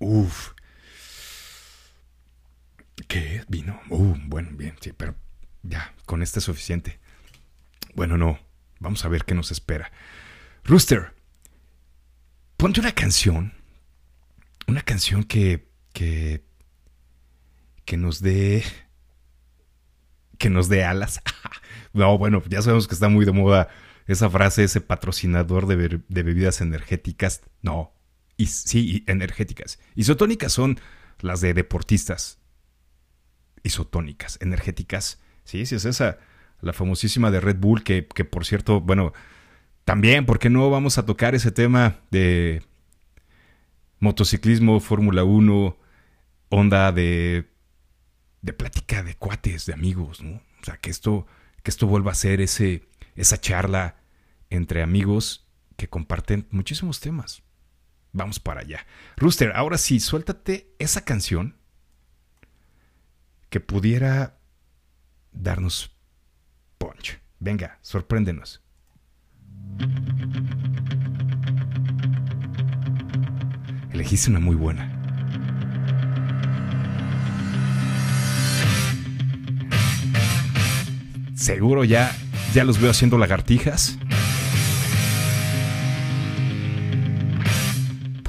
Uf. 0.00 0.52
¿Qué? 3.06 3.44
¿Vino? 3.48 3.80
Uh, 3.88 4.16
bueno, 4.26 4.50
bien, 4.52 4.76
sí, 4.80 4.92
pero 4.92 5.14
ya, 5.62 5.94
con 6.06 6.22
este 6.22 6.38
es 6.40 6.44
suficiente. 6.44 6.98
Bueno, 7.94 8.16
no. 8.16 8.38
Vamos 8.78 9.04
a 9.04 9.08
ver 9.08 9.24
qué 9.24 9.34
nos 9.34 9.50
espera. 9.50 9.92
Rooster, 10.64 11.14
ponte 12.56 12.80
una 12.80 12.92
canción. 12.92 13.52
Una 14.66 14.82
canción 14.82 15.24
que. 15.24 15.68
que. 15.92 16.44
que 17.84 17.96
nos 17.96 18.20
dé. 18.20 18.64
que 20.38 20.50
nos 20.50 20.68
dé 20.68 20.84
alas. 20.84 21.20
no, 21.92 22.16
bueno, 22.16 22.42
ya 22.48 22.62
sabemos 22.62 22.88
que 22.88 22.94
está 22.94 23.08
muy 23.08 23.24
de 23.24 23.32
moda 23.32 23.68
esa 24.06 24.30
frase, 24.30 24.64
ese 24.64 24.80
patrocinador 24.80 25.66
de, 25.66 26.00
de 26.08 26.22
bebidas 26.22 26.60
energéticas. 26.60 27.42
No. 27.62 27.92
Y, 28.40 28.46
sí, 28.46 29.04
energéticas. 29.06 29.78
Isotónicas 29.94 30.50
son 30.50 30.80
las 31.20 31.42
de 31.42 31.52
deportistas 31.52 32.38
isotónicas, 33.62 34.38
energéticas. 34.40 35.20
Sí, 35.44 35.66
sí, 35.66 35.74
es 35.74 35.84
esa, 35.84 36.16
la 36.62 36.72
famosísima 36.72 37.30
de 37.30 37.40
Red 37.40 37.56
Bull, 37.58 37.84
que, 37.84 38.06
que 38.06 38.24
por 38.24 38.46
cierto, 38.46 38.80
bueno, 38.80 39.12
también, 39.84 40.24
¿por 40.24 40.38
qué 40.38 40.48
no 40.48 40.70
vamos 40.70 40.96
a 40.96 41.04
tocar 41.04 41.34
ese 41.34 41.50
tema 41.50 42.00
de 42.10 42.62
motociclismo, 43.98 44.80
Fórmula 44.80 45.22
1, 45.22 45.76
onda 46.48 46.92
de, 46.92 47.46
de 48.40 48.52
plática 48.54 49.02
de 49.02 49.16
cuates, 49.16 49.66
de 49.66 49.74
amigos, 49.74 50.22
¿no? 50.22 50.36
O 50.62 50.64
sea, 50.64 50.78
que 50.78 50.88
esto, 50.88 51.26
que 51.62 51.70
esto 51.70 51.86
vuelva 51.86 52.12
a 52.12 52.14
ser 52.14 52.40
ese, 52.40 52.88
esa 53.16 53.38
charla 53.38 53.96
entre 54.48 54.82
amigos 54.82 55.46
que 55.76 55.88
comparten 55.88 56.46
muchísimos 56.50 57.00
temas. 57.00 57.42
Vamos 58.12 58.40
para 58.40 58.60
allá. 58.60 58.86
Rooster, 59.16 59.52
ahora 59.54 59.78
sí, 59.78 60.00
suéltate 60.00 60.74
esa 60.78 61.04
canción 61.04 61.56
que 63.48 63.60
pudiera 63.60 64.38
darnos 65.32 65.96
punch. 66.78 67.20
Venga, 67.38 67.78
sorpréndenos. 67.82 68.62
Elegiste 73.92 74.30
una 74.30 74.40
muy 74.40 74.56
buena. 74.56 74.96
Seguro 81.34 81.84
ya, 81.84 82.14
ya 82.54 82.64
los 82.64 82.80
veo 82.80 82.90
haciendo 82.90 83.18
lagartijas. 83.18 83.98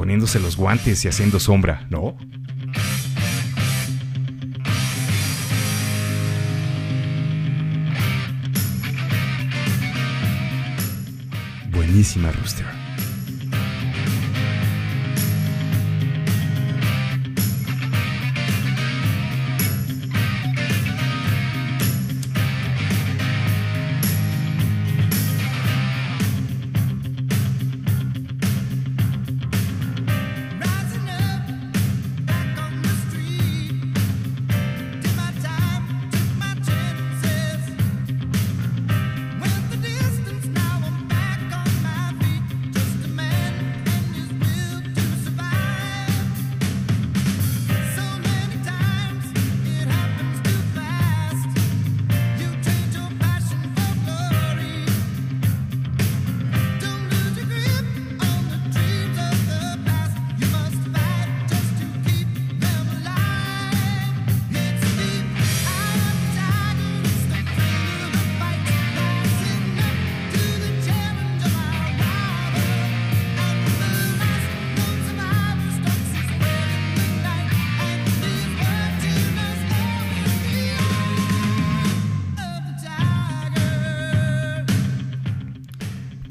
Poniéndose 0.02 0.40
los 0.40 0.58
guantes 0.58 1.06
y 1.06 1.10
haciendo 1.10 1.40
sombra, 1.40 1.86
¿no? 1.92 2.18
Buenísima, 11.72 12.32
Rooster. 12.32 12.81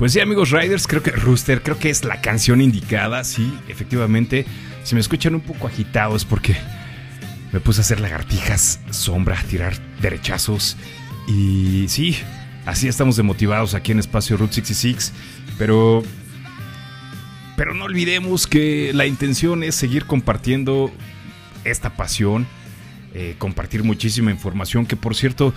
Pues 0.00 0.14
sí, 0.14 0.20
amigos 0.20 0.50
Riders, 0.50 0.86
creo 0.86 1.02
que 1.02 1.10
Rooster, 1.10 1.62
creo 1.62 1.78
que 1.78 1.90
es 1.90 2.06
la 2.06 2.22
canción 2.22 2.62
indicada, 2.62 3.22
sí, 3.22 3.52
efectivamente. 3.68 4.46
Si 4.82 4.94
me 4.94 5.00
escuchan 5.02 5.34
un 5.34 5.42
poco 5.42 5.66
agitados 5.66 6.24
porque 6.24 6.56
me 7.52 7.60
puse 7.60 7.80
a 7.80 7.82
hacer 7.82 8.00
lagartijas, 8.00 8.80
sombra, 8.88 9.36
tirar 9.46 9.74
derechazos. 10.00 10.78
Y 11.28 11.84
sí, 11.88 12.16
así 12.64 12.88
estamos 12.88 13.18
demotivados 13.18 13.74
aquí 13.74 13.92
en 13.92 13.98
Espacio 13.98 14.38
Route 14.38 14.54
66. 14.54 15.12
Pero. 15.58 16.02
Pero 17.58 17.74
no 17.74 17.84
olvidemos 17.84 18.46
que 18.46 18.92
la 18.94 19.04
intención 19.04 19.62
es 19.62 19.74
seguir 19.74 20.06
compartiendo 20.06 20.90
esta 21.64 21.90
pasión, 21.90 22.46
eh, 23.12 23.34
compartir 23.36 23.84
muchísima 23.84 24.30
información. 24.30 24.86
Que 24.86 24.96
por 24.96 25.14
cierto, 25.14 25.52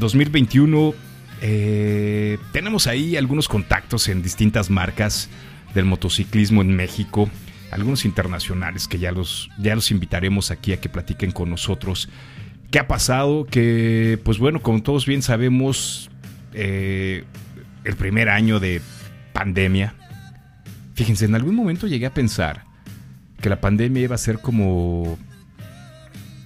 2021 0.00 0.92
eh, 1.40 2.38
tenemos 2.52 2.86
ahí 2.86 3.16
algunos 3.16 3.48
contactos 3.48 4.08
en 4.08 4.22
distintas 4.22 4.70
marcas 4.70 5.28
del 5.74 5.84
motociclismo 5.84 6.62
en 6.62 6.74
México, 6.74 7.30
algunos 7.70 8.04
internacionales 8.04 8.88
que 8.88 8.98
ya 8.98 9.12
los, 9.12 9.50
ya 9.58 9.74
los 9.74 9.90
invitaremos 9.90 10.50
aquí 10.50 10.72
a 10.72 10.80
que 10.80 10.88
platiquen 10.88 11.30
con 11.30 11.50
nosotros. 11.50 12.08
¿Qué 12.70 12.78
ha 12.78 12.86
pasado? 12.86 13.46
Que, 13.46 14.18
pues 14.24 14.38
bueno, 14.38 14.60
como 14.60 14.82
todos 14.82 15.06
bien 15.06 15.22
sabemos, 15.22 16.10
eh, 16.52 17.24
el 17.84 17.96
primer 17.96 18.28
año 18.28 18.60
de 18.60 18.80
pandemia. 19.32 19.94
Fíjense, 20.94 21.24
en 21.24 21.34
algún 21.34 21.54
momento 21.54 21.86
llegué 21.86 22.06
a 22.06 22.14
pensar 22.14 22.64
que 23.40 23.48
la 23.48 23.60
pandemia 23.60 24.02
iba 24.02 24.14
a 24.14 24.18
ser 24.18 24.40
como 24.40 25.18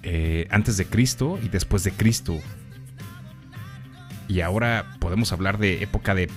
eh, 0.03 0.47
antes 0.51 0.77
de 0.77 0.87
Cristo 0.87 1.39
y 1.43 1.49
después 1.49 1.83
de 1.85 1.91
Cristo. 1.91 2.39
Y 4.29 4.41
ahora 4.41 4.97
podemos 4.99 5.33
hablar 5.33 5.59
de 5.59 5.83
época 5.83 6.15
de 6.15 6.29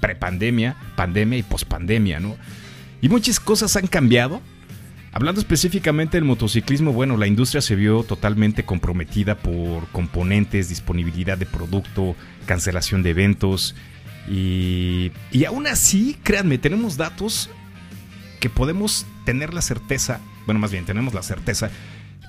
prepandemia, 0.00 0.76
pandemia 0.96 1.38
y 1.38 1.42
pospandemia, 1.42 2.20
¿no? 2.20 2.36
Y 3.00 3.08
muchas 3.08 3.40
cosas 3.40 3.76
han 3.76 3.86
cambiado. 3.86 4.40
Hablando 5.12 5.40
específicamente 5.40 6.16
del 6.16 6.24
motociclismo, 6.24 6.92
bueno, 6.92 7.16
la 7.18 7.26
industria 7.26 7.60
se 7.60 7.76
vio 7.76 8.02
totalmente 8.02 8.64
comprometida 8.64 9.36
por 9.36 9.86
componentes, 9.88 10.70
disponibilidad 10.70 11.36
de 11.36 11.44
producto, 11.44 12.16
cancelación 12.46 13.02
de 13.02 13.10
eventos. 13.10 13.74
Y, 14.28 15.12
y 15.30 15.44
aún 15.44 15.66
así, 15.66 16.16
créanme, 16.22 16.56
tenemos 16.56 16.96
datos 16.96 17.50
que 18.40 18.48
podemos 18.48 19.06
tener 19.24 19.52
la 19.52 19.60
certeza, 19.60 20.20
bueno, 20.46 20.60
más 20.60 20.72
bien 20.72 20.86
tenemos 20.86 21.12
la 21.12 21.22
certeza, 21.22 21.70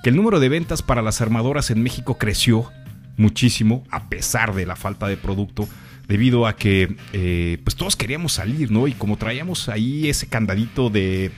que 0.02 0.10
el 0.10 0.16
número 0.16 0.38
de 0.38 0.48
ventas 0.50 0.82
para 0.82 1.02
las 1.02 1.20
armadoras 1.20 1.70
en 1.70 1.82
México 1.82 2.18
creció 2.18 2.70
muchísimo 3.16 3.84
a 3.90 4.08
pesar 4.08 4.54
de 4.54 4.66
la 4.66 4.76
falta 4.76 5.06
de 5.06 5.16
producto 5.16 5.68
debido 6.08 6.46
a 6.46 6.56
que 6.56 6.96
eh, 7.12 7.58
pues 7.64 7.76
todos 7.76 7.96
queríamos 7.96 8.34
salir, 8.34 8.70
¿no? 8.70 8.86
Y 8.88 8.92
como 8.92 9.16
traíamos 9.16 9.68
ahí 9.68 10.08
ese 10.08 10.26
candadito 10.26 10.90
de, 10.90 11.30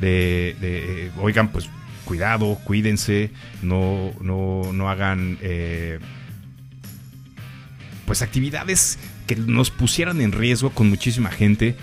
de, 0.00 0.56
de, 0.60 1.10
oigan, 1.20 1.52
pues 1.52 1.68
cuidado, 2.04 2.58
cuídense, 2.64 3.30
no, 3.62 4.12
no, 4.20 4.72
no 4.72 4.90
hagan 4.90 5.38
eh, 5.40 6.00
pues 8.06 8.22
actividades 8.22 8.98
que 9.26 9.36
nos 9.36 9.70
pusieran 9.70 10.20
en 10.20 10.32
riesgo 10.32 10.70
con 10.70 10.88
muchísima 10.88 11.30
gente. 11.30 11.76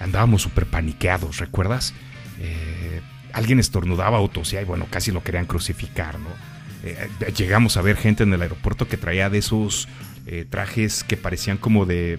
Andábamos 0.00 0.42
súper 0.42 0.66
paniqueados, 0.66 1.38
¿recuerdas? 1.38 1.94
Eh, 2.40 3.00
alguien 3.32 3.58
estornudaba 3.58 4.20
o 4.20 4.28
tosía 4.28 4.62
y 4.62 4.64
bueno, 4.64 4.86
casi 4.88 5.10
lo 5.10 5.22
querían 5.22 5.46
crucificar, 5.46 6.18
¿no? 6.18 6.53
Eh, 6.86 7.08
llegamos 7.34 7.78
a 7.78 7.82
ver 7.82 7.96
gente 7.96 8.24
en 8.24 8.34
el 8.34 8.42
aeropuerto 8.42 8.86
que 8.86 8.98
traía 8.98 9.30
de 9.30 9.38
esos 9.38 9.88
eh, 10.26 10.44
trajes 10.48 11.02
que 11.02 11.16
parecían 11.16 11.56
como 11.56 11.86
de... 11.86 12.18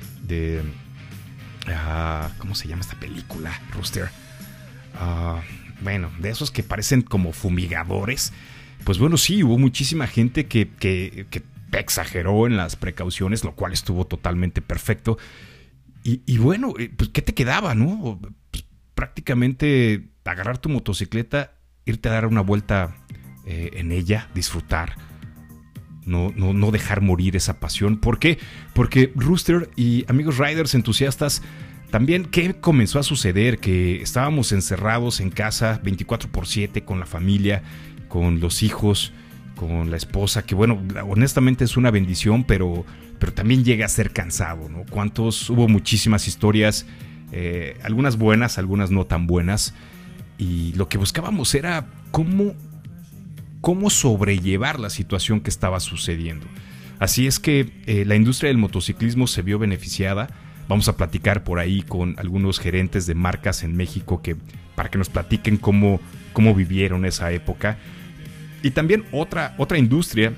ah, 1.67 2.31
¿Cómo 2.39 2.55
se 2.55 2.67
llama 2.67 2.81
esta 2.81 2.99
película? 2.99 3.61
Rooster. 3.71 4.09
Ah, 4.95 5.41
bueno, 5.81 6.09
de 6.19 6.31
esos 6.31 6.49
que 6.49 6.63
parecen 6.63 7.03
como 7.03 7.31
fumigadores. 7.31 8.33
Pues 8.83 8.97
bueno, 8.97 9.17
sí, 9.17 9.43
hubo 9.43 9.59
muchísima 9.59 10.07
gente 10.07 10.47
que, 10.47 10.67
que, 10.79 11.27
exageró 11.71 12.47
en 12.47 12.55
las 12.55 12.77
precauciones, 12.77 13.43
lo 13.43 13.53
cual 13.53 13.73
estuvo 13.73 14.07
totalmente 14.07 14.61
perfecto. 14.61 15.17
Y, 16.03 16.21
y 16.25 16.37
bueno, 16.37 16.73
eh, 16.79 16.89
pues 16.95 17.09
¿qué 17.09 17.21
te 17.21 17.33
quedaba, 17.33 17.75
no? 17.75 18.19
Pues, 18.49 18.65
prácticamente 18.95 20.07
agarrar 20.23 20.57
tu 20.57 20.69
motocicleta, 20.69 21.51
irte 21.85 22.09
a 22.09 22.13
dar 22.13 22.27
una 22.27 22.41
vuelta 22.41 22.95
eh, 23.45 23.71
en 23.73 23.91
ella, 23.91 24.29
disfrutar. 24.33 24.95
No, 26.05 26.31
no, 26.35 26.53
no, 26.53 26.71
dejar 26.71 27.01
morir 27.01 27.35
esa 27.35 27.59
pasión. 27.59 27.97
¿Por 27.97 28.19
qué? 28.19 28.37
Porque 28.73 29.11
Rooster 29.15 29.69
y 29.75 30.05
amigos 30.07 30.37
riders 30.37 30.75
entusiastas, 30.75 31.41
también, 31.89 32.25
¿qué 32.25 32.55
comenzó 32.55 32.99
a 32.99 33.03
suceder? 33.03 33.59
Que 33.59 34.01
estábamos 34.01 34.51
encerrados 34.51 35.19
en 35.19 35.29
casa 35.29 35.79
24 35.83 36.29
por 36.31 36.47
7 36.47 36.83
con 36.83 36.99
la 36.99 37.05
familia, 37.05 37.63
con 38.07 38.39
los 38.39 38.63
hijos, 38.63 39.13
con 39.55 39.89
la 39.89 39.97
esposa, 39.97 40.43
que 40.45 40.55
bueno, 40.55 40.81
honestamente 41.09 41.63
es 41.63 41.77
una 41.77 41.91
bendición, 41.91 42.43
pero, 42.43 42.85
pero 43.19 43.33
también 43.33 43.63
llega 43.63 43.85
a 43.85 43.89
ser 43.89 44.11
cansado, 44.11 44.69
¿no? 44.69 44.83
¿Cuántos? 44.89 45.49
Hubo 45.49 45.67
muchísimas 45.67 46.27
historias, 46.27 46.85
eh, 47.31 47.77
algunas 47.83 48.17
buenas, 48.17 48.57
algunas 48.57 48.91
no 48.91 49.05
tan 49.05 49.27
buenas, 49.27 49.73
y 50.37 50.73
lo 50.73 50.89
que 50.89 50.97
buscábamos 50.97 51.55
era 51.55 51.87
cómo 52.11 52.53
cómo 53.65 53.89
sobrellevar 53.89 54.79
la 54.79 54.91
situación 54.91 55.41
que 55.41 55.49
estaba 55.49 55.79
sucediendo. 55.79 56.45
Así 56.99 57.25
es 57.25 57.39
que 57.39 57.71
eh, 57.87 58.05
la 58.05 58.15
industria 58.15 58.49
del 58.49 58.59
motociclismo 58.59 59.25
se 59.25 59.41
vio 59.41 59.57
beneficiada. 59.57 60.29
Vamos 60.67 60.87
a 60.87 60.95
platicar 60.95 61.43
por 61.43 61.57
ahí 61.57 61.81
con 61.81 62.13
algunos 62.19 62.59
gerentes 62.59 63.07
de 63.07 63.15
marcas 63.15 63.63
en 63.63 63.75
México 63.75 64.21
que, 64.21 64.35
para 64.75 64.91
que 64.91 64.99
nos 64.99 65.09
platiquen 65.09 65.57
cómo, 65.57 65.99
cómo 66.31 66.53
vivieron 66.53 67.05
esa 67.05 67.31
época. 67.31 67.79
Y 68.61 68.69
también 68.69 69.03
otra, 69.11 69.55
otra 69.57 69.79
industria, 69.79 70.31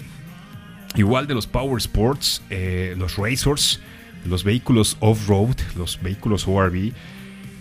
igual 0.95 1.27
de 1.27 1.33
los 1.33 1.47
power 1.47 1.79
sports, 1.79 2.41
eh, 2.49 2.95
los 2.97 3.17
racers, 3.17 3.81
los 4.23 4.45
vehículos 4.45 4.95
off-road, 5.01 5.57
los 5.75 6.01
vehículos 6.01 6.47
ORV. 6.47 6.93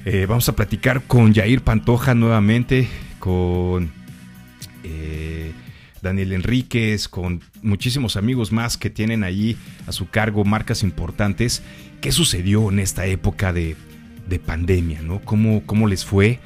Eh, 0.05 0.27
vamos 0.29 0.49
a 0.49 0.55
platicar 0.55 1.03
con 1.09 1.35
Jair 1.35 1.61
Pantoja 1.61 2.15
nuevamente, 2.15 2.89
con 3.19 4.06
eh, 4.87 5.53
Daniel 6.03 6.33
Enríquez, 6.33 7.09
con 7.09 7.41
muchísimos 7.63 8.17
amigos 8.17 8.53
más 8.53 8.77
que 8.77 8.91
tienen 8.91 9.25
allí 9.25 9.57
a 9.87 9.93
su 9.93 10.09
cargo 10.09 10.45
marcas 10.45 10.83
importantes. 10.83 11.63
¿Qué 12.01 12.13
sucedió 12.13 12.71
en 12.71 12.79
esta 12.79 13.07
época 13.07 13.53
de, 13.53 13.77
de 14.29 14.39
pandemia? 14.39 15.03
¿no? 15.03 15.21
¿Cómo, 15.21 15.63
¿Cómo, 15.67 15.89
les 15.89 16.05
fue? 16.05 16.39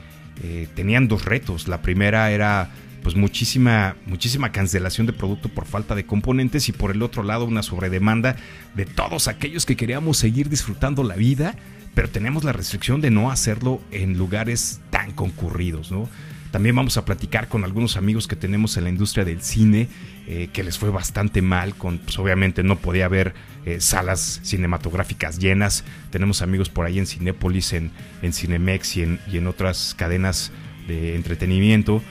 Eh, 0.42 0.68
tenían 0.74 1.08
dos 1.08 1.24
retos. 1.24 1.68
La 1.68 1.82
primera 1.82 2.30
era 2.30 2.70
pues 3.02 3.16
muchísima, 3.16 3.96
muchísima 4.06 4.52
cancelación 4.52 5.06
de 5.06 5.12
producto 5.12 5.48
por 5.48 5.66
falta 5.66 5.94
de 5.94 6.04
componentes 6.04 6.68
y 6.68 6.72
por 6.72 6.90
el 6.90 7.02
otro 7.02 7.22
lado 7.22 7.44
una 7.44 7.62
sobredemanda 7.62 8.36
de 8.74 8.86
todos 8.86 9.28
aquellos 9.28 9.66
que 9.66 9.76
queríamos 9.76 10.18
seguir 10.18 10.48
disfrutando 10.48 11.02
la 11.02 11.16
vida, 11.16 11.54
pero 11.94 12.08
tenemos 12.10 12.44
la 12.44 12.52
restricción 12.52 13.00
de 13.00 13.10
no 13.10 13.30
hacerlo 13.30 13.80
en 13.90 14.18
lugares 14.18 14.80
tan 14.90 15.12
concurridos, 15.12 15.90
¿no? 15.90 16.08
También 16.50 16.74
vamos 16.74 16.96
a 16.96 17.04
platicar 17.04 17.48
con 17.48 17.64
algunos 17.64 17.96
amigos 17.96 18.26
que 18.26 18.34
tenemos 18.34 18.76
en 18.76 18.84
la 18.84 18.90
industria 18.90 19.24
del 19.24 19.40
cine, 19.40 19.88
eh, 20.26 20.48
que 20.52 20.64
les 20.64 20.78
fue 20.78 20.90
bastante 20.90 21.42
mal, 21.42 21.74
con, 21.76 21.98
pues 21.98 22.18
obviamente 22.18 22.62
no 22.64 22.76
podía 22.76 23.04
haber 23.04 23.34
eh, 23.66 23.80
salas 23.80 24.40
cinematográficas 24.42 25.38
llenas. 25.38 25.84
Tenemos 26.10 26.42
amigos 26.42 26.68
por 26.68 26.86
ahí 26.86 26.98
en 26.98 27.06
Cinépolis, 27.06 27.72
en, 27.72 27.92
en 28.22 28.32
Cinemex 28.32 28.96
y 28.96 29.02
en, 29.02 29.20
y 29.30 29.36
en 29.36 29.46
otras 29.46 29.94
cadenas 29.96 30.50
de 30.88 31.14
entretenimiento. 31.14 32.02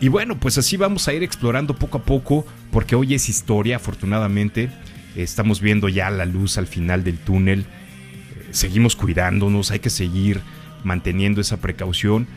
Y 0.00 0.08
bueno, 0.08 0.38
pues 0.38 0.56
así 0.56 0.76
vamos 0.76 1.08
a 1.08 1.12
ir 1.12 1.22
explorando 1.22 1.74
poco 1.76 1.98
a 1.98 2.02
poco, 2.02 2.46
porque 2.70 2.94
hoy 2.94 3.14
es 3.14 3.28
historia, 3.28 3.76
afortunadamente. 3.76 4.70
Estamos 5.16 5.60
viendo 5.60 5.88
ya 5.88 6.10
la 6.10 6.26
luz 6.26 6.58
al 6.58 6.68
final 6.68 7.02
del 7.02 7.18
túnel. 7.18 7.60
Eh, 7.60 8.48
seguimos 8.52 8.94
cuidándonos, 8.94 9.72
hay 9.72 9.80
que 9.80 9.90
seguir 9.90 10.40
manteniendo 10.84 11.40
esa 11.40 11.56
precaución. 11.56 12.28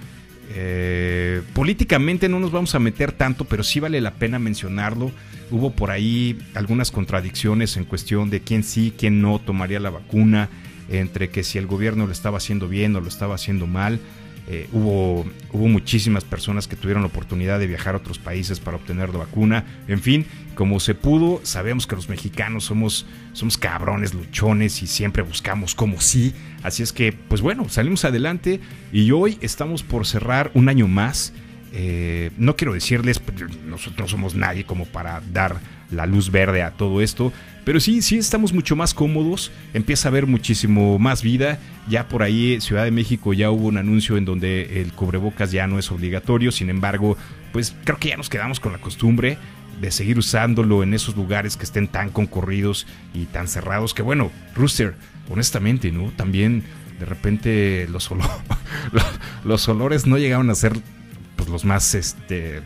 Eh, 0.50 1.42
políticamente 1.54 2.30
no 2.30 2.40
nos 2.40 2.52
vamos 2.52 2.76
a 2.76 2.80
meter 2.80 3.12
tanto, 3.12 3.46
pero 3.46 3.64
sí 3.64 3.80
vale 3.80 4.02
la 4.02 4.12
pena 4.16 4.40
mencionarlo. 4.40 5.12
Hubo 5.52 5.72
por 5.72 5.92
ahí 5.92 6.38
algunas 6.54 6.92
contradicciones 6.92 7.78
en 7.78 7.86
cuestión 7.86 8.30
de 8.30 8.42
quién 8.42 8.64
sí, 8.64 8.94
quién 8.98 9.22
no 9.22 9.40
tomaría 9.40 9.80
la 9.80 9.90
vacuna, 9.90 10.50
entre 10.90 11.30
que 11.30 11.44
si 11.44 11.58
el 11.58 11.68
gobierno 11.68 12.06
lo 12.06 12.12
estaba 12.12 12.38
haciendo 12.38 12.68
bien 12.68 12.96
o 12.96 13.02
lo 13.02 13.08
estaba 13.08 13.36
haciendo 13.36 13.68
mal. 13.68 14.00
Eh, 14.48 14.68
hubo, 14.74 15.26
hubo 15.54 15.68
muchísimas 15.68 16.26
personas 16.26 16.68
que 16.68 16.76
tuvieron 16.76 17.04
la 17.04 17.08
oportunidad 17.08 17.60
de 17.60 17.68
viajar 17.68 17.96
a 17.96 18.00
otros 18.00 18.20
países 18.20 18.60
para 18.60 18.78
obtener 18.78 19.10
la 19.10 19.20
vacuna. 19.20 19.64
En 19.88 20.02
fin, 20.02 20.26
como 20.56 20.80
se 20.80 20.96
pudo, 20.96 21.40
sabemos 21.44 21.88
que 21.88 21.96
los 21.96 22.10
mexicanos 22.10 22.66
somos, 22.66 23.06
somos 23.32 23.58
cabrones, 23.58 24.14
luchones 24.14 24.84
y 24.84 24.88
siempre 24.88 25.24
buscamos 25.24 25.76
como 25.76 26.02
sí. 26.02 26.34
Así 26.62 26.84
es 26.84 26.92
que, 26.92 27.14
pues 27.14 27.42
bueno, 27.42 27.70
salimos 27.70 28.04
adelante 28.06 28.60
y 28.92 29.12
hoy 29.12 29.38
estamos 29.42 29.82
por 29.82 30.06
cerrar 30.06 30.52
un 30.54 30.68
año 30.68 30.88
más. 30.88 31.34
Eh, 31.72 32.32
no 32.38 32.56
quiero 32.56 32.74
decirles, 32.74 33.22
nosotros 33.66 34.00
no 34.00 34.08
somos 34.08 34.36
nadie 34.36 34.66
como 34.66 34.86
para 34.86 35.22
dar 35.32 35.60
la 35.94 36.06
luz 36.06 36.32
verde 36.32 36.62
a 36.64 36.72
todo 36.72 37.02
esto, 37.02 37.32
pero 37.66 37.80
sí, 37.80 38.02
sí 38.02 38.18
estamos 38.18 38.54
mucho 38.54 38.76
más 38.76 38.94
cómodos, 38.94 39.52
empieza 39.74 40.08
a 40.08 40.12
haber 40.12 40.28
muchísimo 40.28 41.00
más 41.00 41.24
vida, 41.24 41.60
ya 41.88 42.10
por 42.10 42.24
ahí 42.24 42.60
Ciudad 42.60 42.84
de 42.84 42.92
México 42.92 43.34
ya 43.34 43.52
hubo 43.52 43.68
un 43.68 43.78
anuncio 43.78 44.18
en 44.18 44.26
donde 44.26 44.82
el 44.82 44.92
cubrebocas 44.94 45.52
ya 45.52 45.66
no 45.68 45.80
es 45.80 45.92
obligatorio, 45.92 46.52
sin 46.52 46.70
embargo, 46.70 47.18
pues 47.54 47.76
creo 47.84 47.98
que 47.98 48.10
ya 48.10 48.18
nos 48.18 48.30
quedamos 48.30 48.60
con 48.60 48.74
la 48.74 48.80
costumbre 48.80 49.38
de 49.80 49.92
seguir 49.92 50.18
usándolo 50.18 50.84
en 50.84 50.94
esos 50.94 51.16
lugares 51.16 51.58
que 51.58 51.64
estén 51.64 51.88
tan 51.88 52.10
concurridos 52.10 52.86
y 53.14 53.26
tan 53.26 53.48
cerrados, 53.48 53.94
que 53.94 54.02
bueno, 54.02 54.32
Rooster, 54.56 54.96
honestamente, 55.30 55.92
¿no? 55.92 56.12
También 56.16 56.64
de 57.00 57.06
repente 57.06 57.88
los, 57.90 58.12
olo 58.12 58.24
los 59.44 59.68
olores 59.68 60.06
no 60.06 60.18
llegaron 60.18 60.50
a 60.50 60.56
ser 60.56 60.74
pues, 61.36 61.50
los 61.50 61.66
más, 61.66 61.96
este, 61.96 62.62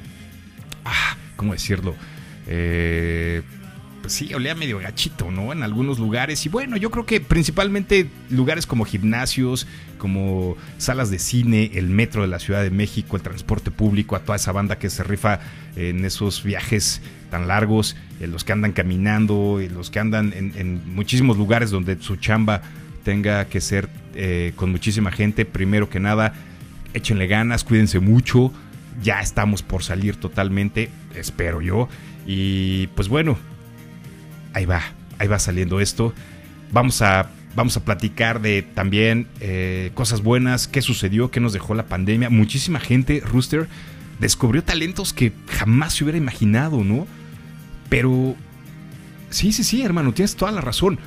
ah, 0.85 1.15
¿cómo 1.35 1.53
decirlo? 1.53 1.95
Eh, 2.47 3.41
pues 4.01 4.13
sí, 4.13 4.33
olía 4.33 4.55
medio 4.55 4.79
gachito, 4.79 5.31
¿no? 5.31 5.51
En 5.51 5.63
algunos 5.63 5.99
lugares. 5.99 6.45
Y 6.45 6.49
bueno, 6.49 6.77
yo 6.77 6.91
creo 6.91 7.05
que 7.05 7.19
principalmente 7.19 8.09
lugares 8.29 8.65
como 8.65 8.85
gimnasios, 8.85 9.67
como 9.97 10.55
salas 10.77 11.11
de 11.11 11.19
cine, 11.19 11.71
el 11.73 11.89
metro 11.89 12.21
de 12.21 12.27
la 12.27 12.39
Ciudad 12.39 12.63
de 12.63 12.69
México, 12.69 13.17
el 13.17 13.21
transporte 13.21 13.71
público, 13.71 14.15
a 14.15 14.19
toda 14.19 14.37
esa 14.37 14.51
banda 14.51 14.79
que 14.79 14.89
se 14.89 15.03
rifa 15.03 15.39
en 15.75 16.05
esos 16.05 16.43
viajes 16.43 17.01
tan 17.29 17.47
largos, 17.47 17.95
los 18.21 18.43
que 18.43 18.53
andan 18.53 18.71
caminando, 18.71 19.59
los 19.73 19.91
que 19.91 19.99
andan 19.99 20.31
en, 20.33 20.53
en 20.55 20.95
muchísimos 20.95 21.37
lugares 21.37 21.69
donde 21.71 22.01
su 22.01 22.15
chamba 22.15 22.61
tenga 23.07 23.45
que 23.45 23.61
ser 23.61 23.87
eh, 24.15 24.51
con 24.57 24.69
muchísima 24.69 25.13
gente. 25.13 25.45
Primero 25.45 25.89
que 25.89 26.01
nada, 26.01 26.33
échenle 26.93 27.27
ganas, 27.27 27.63
cuídense 27.63 28.01
mucho. 28.01 28.51
Ya 29.01 29.21
estamos 29.21 29.63
por 29.63 29.81
salir 29.81 30.17
totalmente, 30.17 30.89
espero 31.15 31.61
yo. 31.61 31.87
Y 32.27 32.87
pues 32.87 33.07
bueno, 33.07 33.37
ahí 34.53 34.65
va, 34.65 34.81
ahí 35.17 35.27
va 35.27 35.39
saliendo 35.39 35.79
esto. 35.79 36.13
Vamos 36.71 37.01
a, 37.01 37.31
vamos 37.55 37.77
a 37.77 37.85
platicar 37.85 38.41
de 38.41 38.61
también 38.61 39.27
eh, 39.39 39.91
cosas 39.93 40.21
buenas, 40.21 40.67
qué 40.67 40.81
sucedió, 40.81 41.31
qué 41.31 41.39
nos 41.39 41.53
dejó 41.53 41.73
la 41.73 41.87
pandemia. 41.87 42.29
Muchísima 42.29 42.79
gente, 42.79 43.21
Rooster, 43.25 43.67
descubrió 44.19 44.63
talentos 44.63 45.13
que 45.13 45.31
jamás 45.47 45.93
se 45.93 46.03
hubiera 46.03 46.17
imaginado, 46.17 46.83
¿no? 46.83 47.07
Pero 47.89 48.35
sí, 49.29 49.53
sí, 49.53 49.63
sí, 49.63 49.81
hermano, 49.81 50.13
tienes 50.13 50.35
toda 50.35 50.51
la 50.51 50.61
razón. 50.61 50.99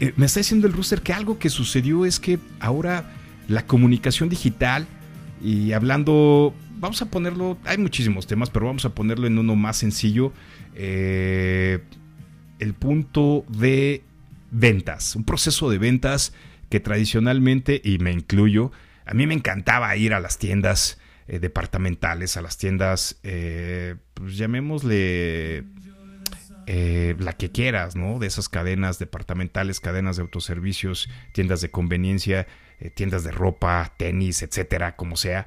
Eh, 0.00 0.12
me 0.16 0.26
está 0.26 0.40
diciendo 0.40 0.66
el 0.66 0.72
Rooster 0.72 1.00
que 1.00 1.12
algo 1.12 1.38
que 1.38 1.48
sucedió 1.48 2.04
es 2.04 2.18
que 2.18 2.38
ahora 2.60 3.12
la 3.48 3.64
comunicación 3.66 4.28
digital 4.28 4.86
y 5.42 5.72
hablando, 5.72 6.54
vamos 6.76 7.02
a 7.02 7.06
ponerlo, 7.06 7.58
hay 7.64 7.78
muchísimos 7.78 8.26
temas, 8.26 8.50
pero 8.50 8.66
vamos 8.66 8.84
a 8.84 8.94
ponerlo 8.94 9.26
en 9.26 9.38
uno 9.38 9.56
más 9.56 9.76
sencillo. 9.78 10.32
eh, 10.74 11.80
el 12.58 12.74
punto 12.74 13.44
de 13.48 14.02
ventas, 14.50 15.14
un 15.16 15.24
proceso 15.24 15.68
de 15.68 15.78
ventas 15.78 16.32
que 16.70 16.80
tradicionalmente, 16.80 17.80
y 17.84 17.98
me 17.98 18.12
incluyo, 18.12 18.72
a 19.04 19.14
mí 19.14 19.26
me 19.26 19.34
encantaba 19.34 19.94
ir 19.96 20.14
a 20.14 20.20
las 20.20 20.38
tiendas 20.38 20.98
eh, 21.28 21.38
departamentales, 21.38 22.36
a 22.36 22.42
las 22.42 22.56
tiendas, 22.56 23.18
eh, 23.22 23.96
pues 24.14 24.36
llamémosle 24.36 25.64
eh, 26.66 27.14
la 27.18 27.32
que 27.34 27.52
quieras, 27.52 27.94
¿no? 27.94 28.18
De 28.18 28.26
esas 28.26 28.48
cadenas 28.48 28.98
departamentales, 28.98 29.78
cadenas 29.80 30.16
de 30.16 30.22
autoservicios, 30.22 31.08
tiendas 31.32 31.60
de 31.60 31.70
conveniencia, 31.70 32.46
eh, 32.80 32.90
tiendas 32.90 33.22
de 33.22 33.30
ropa, 33.30 33.92
tenis, 33.96 34.42
etcétera, 34.42 34.96
como 34.96 35.16
sea. 35.16 35.46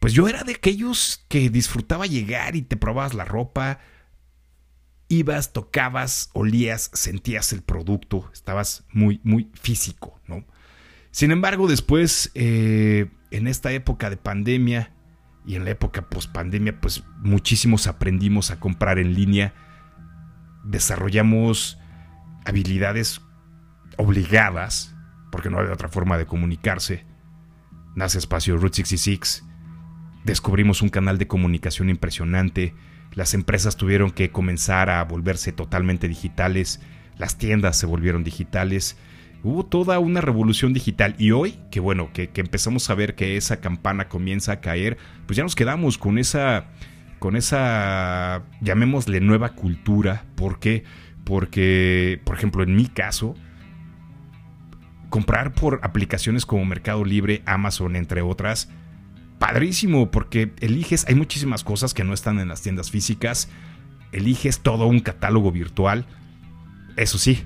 Pues 0.00 0.14
yo 0.14 0.28
era 0.28 0.42
de 0.44 0.54
aquellos 0.54 1.24
que 1.28 1.50
disfrutaba 1.50 2.06
llegar 2.06 2.56
y 2.56 2.62
te 2.62 2.76
probabas 2.76 3.12
la 3.12 3.26
ropa, 3.26 3.80
ibas, 5.08 5.52
tocabas, 5.52 6.30
olías, 6.32 6.90
sentías 6.94 7.52
el 7.52 7.62
producto, 7.62 8.30
estabas 8.32 8.86
muy, 8.92 9.20
muy 9.24 9.50
físico, 9.60 10.18
¿no? 10.26 10.46
Sin 11.10 11.32
embargo, 11.32 11.68
después, 11.68 12.30
eh, 12.34 13.10
en 13.30 13.46
esta 13.46 13.72
época 13.72 14.08
de 14.08 14.16
pandemia 14.16 14.94
y 15.44 15.56
en 15.56 15.64
la 15.64 15.70
época 15.72 16.08
post-pandemia, 16.08 16.80
pues 16.80 17.04
muchísimos 17.18 17.86
aprendimos 17.86 18.50
a 18.50 18.58
comprar 18.58 18.98
en 18.98 19.14
línea, 19.14 19.52
desarrollamos 20.64 21.78
habilidades 22.46 23.20
obligadas, 23.98 24.94
porque 25.30 25.50
no 25.50 25.58
había 25.58 25.74
otra 25.74 25.88
forma 25.88 26.16
de 26.16 26.24
comunicarse. 26.26 27.04
Nace 27.96 28.18
Espacio 28.18 28.56
Route 28.56 28.76
66, 28.76 29.44
descubrimos 30.24 30.82
un 30.82 30.88
canal 30.88 31.18
de 31.18 31.26
comunicación 31.26 31.90
impresionante, 31.90 32.74
las 33.12 33.34
empresas 33.34 33.76
tuvieron 33.76 34.10
que 34.10 34.30
comenzar 34.30 34.90
a 34.90 35.02
volverse 35.04 35.52
totalmente 35.52 36.08
digitales, 36.08 36.80
las 37.18 37.38
tiendas 37.38 37.76
se 37.76 37.86
volvieron 37.86 38.24
digitales, 38.24 38.96
hubo 39.42 39.64
toda 39.64 39.98
una 39.98 40.20
revolución 40.20 40.72
digital 40.72 41.14
y 41.18 41.30
hoy, 41.32 41.58
que 41.70 41.80
bueno, 41.80 42.10
que, 42.12 42.30
empezamos 42.34 42.88
a 42.90 42.94
ver 42.94 43.14
que 43.14 43.36
esa 43.36 43.60
campana 43.60 44.08
comienza 44.08 44.52
a 44.52 44.60
caer, 44.60 44.98
pues 45.26 45.36
ya 45.36 45.42
nos 45.42 45.54
quedamos 45.54 45.98
con 45.98 46.18
esa, 46.18 46.66
con 47.18 47.36
esa, 47.36 48.42
llamémosle 48.60 49.20
nueva 49.20 49.54
cultura, 49.54 50.24
¿por 50.34 50.60
qué? 50.60 50.84
Porque, 51.24 52.20
por 52.24 52.36
ejemplo, 52.36 52.62
en 52.62 52.74
mi 52.74 52.86
caso, 52.86 53.34
comprar 55.08 55.52
por 55.52 55.80
aplicaciones 55.82 56.46
como 56.46 56.64
Mercado 56.64 57.04
Libre, 57.04 57.42
Amazon, 57.46 57.96
entre 57.96 58.22
otras, 58.22 58.70
padrísimo, 59.40 60.10
porque 60.10 60.52
eliges, 60.60 61.06
hay 61.08 61.14
muchísimas 61.14 61.64
cosas 61.64 61.94
que 61.94 62.04
no 62.04 62.12
están 62.12 62.38
en 62.38 62.48
las 62.48 62.60
tiendas 62.60 62.90
físicas, 62.90 63.48
eliges 64.12 64.60
todo 64.60 64.86
un 64.86 65.00
catálogo 65.00 65.50
virtual, 65.50 66.06
eso 66.96 67.16
sí, 67.16 67.42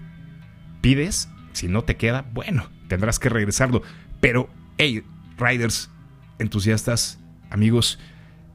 pides, 0.80 1.28
si 1.52 1.68
no 1.68 1.84
te 1.84 1.96
queda, 1.96 2.26
bueno, 2.34 2.68
tendrás 2.88 3.20
que 3.20 3.28
regresarlo, 3.28 3.82
pero, 4.20 4.50
hey, 4.76 5.04
riders, 5.38 5.88
entusiastas, 6.40 7.20
amigos, 7.48 8.00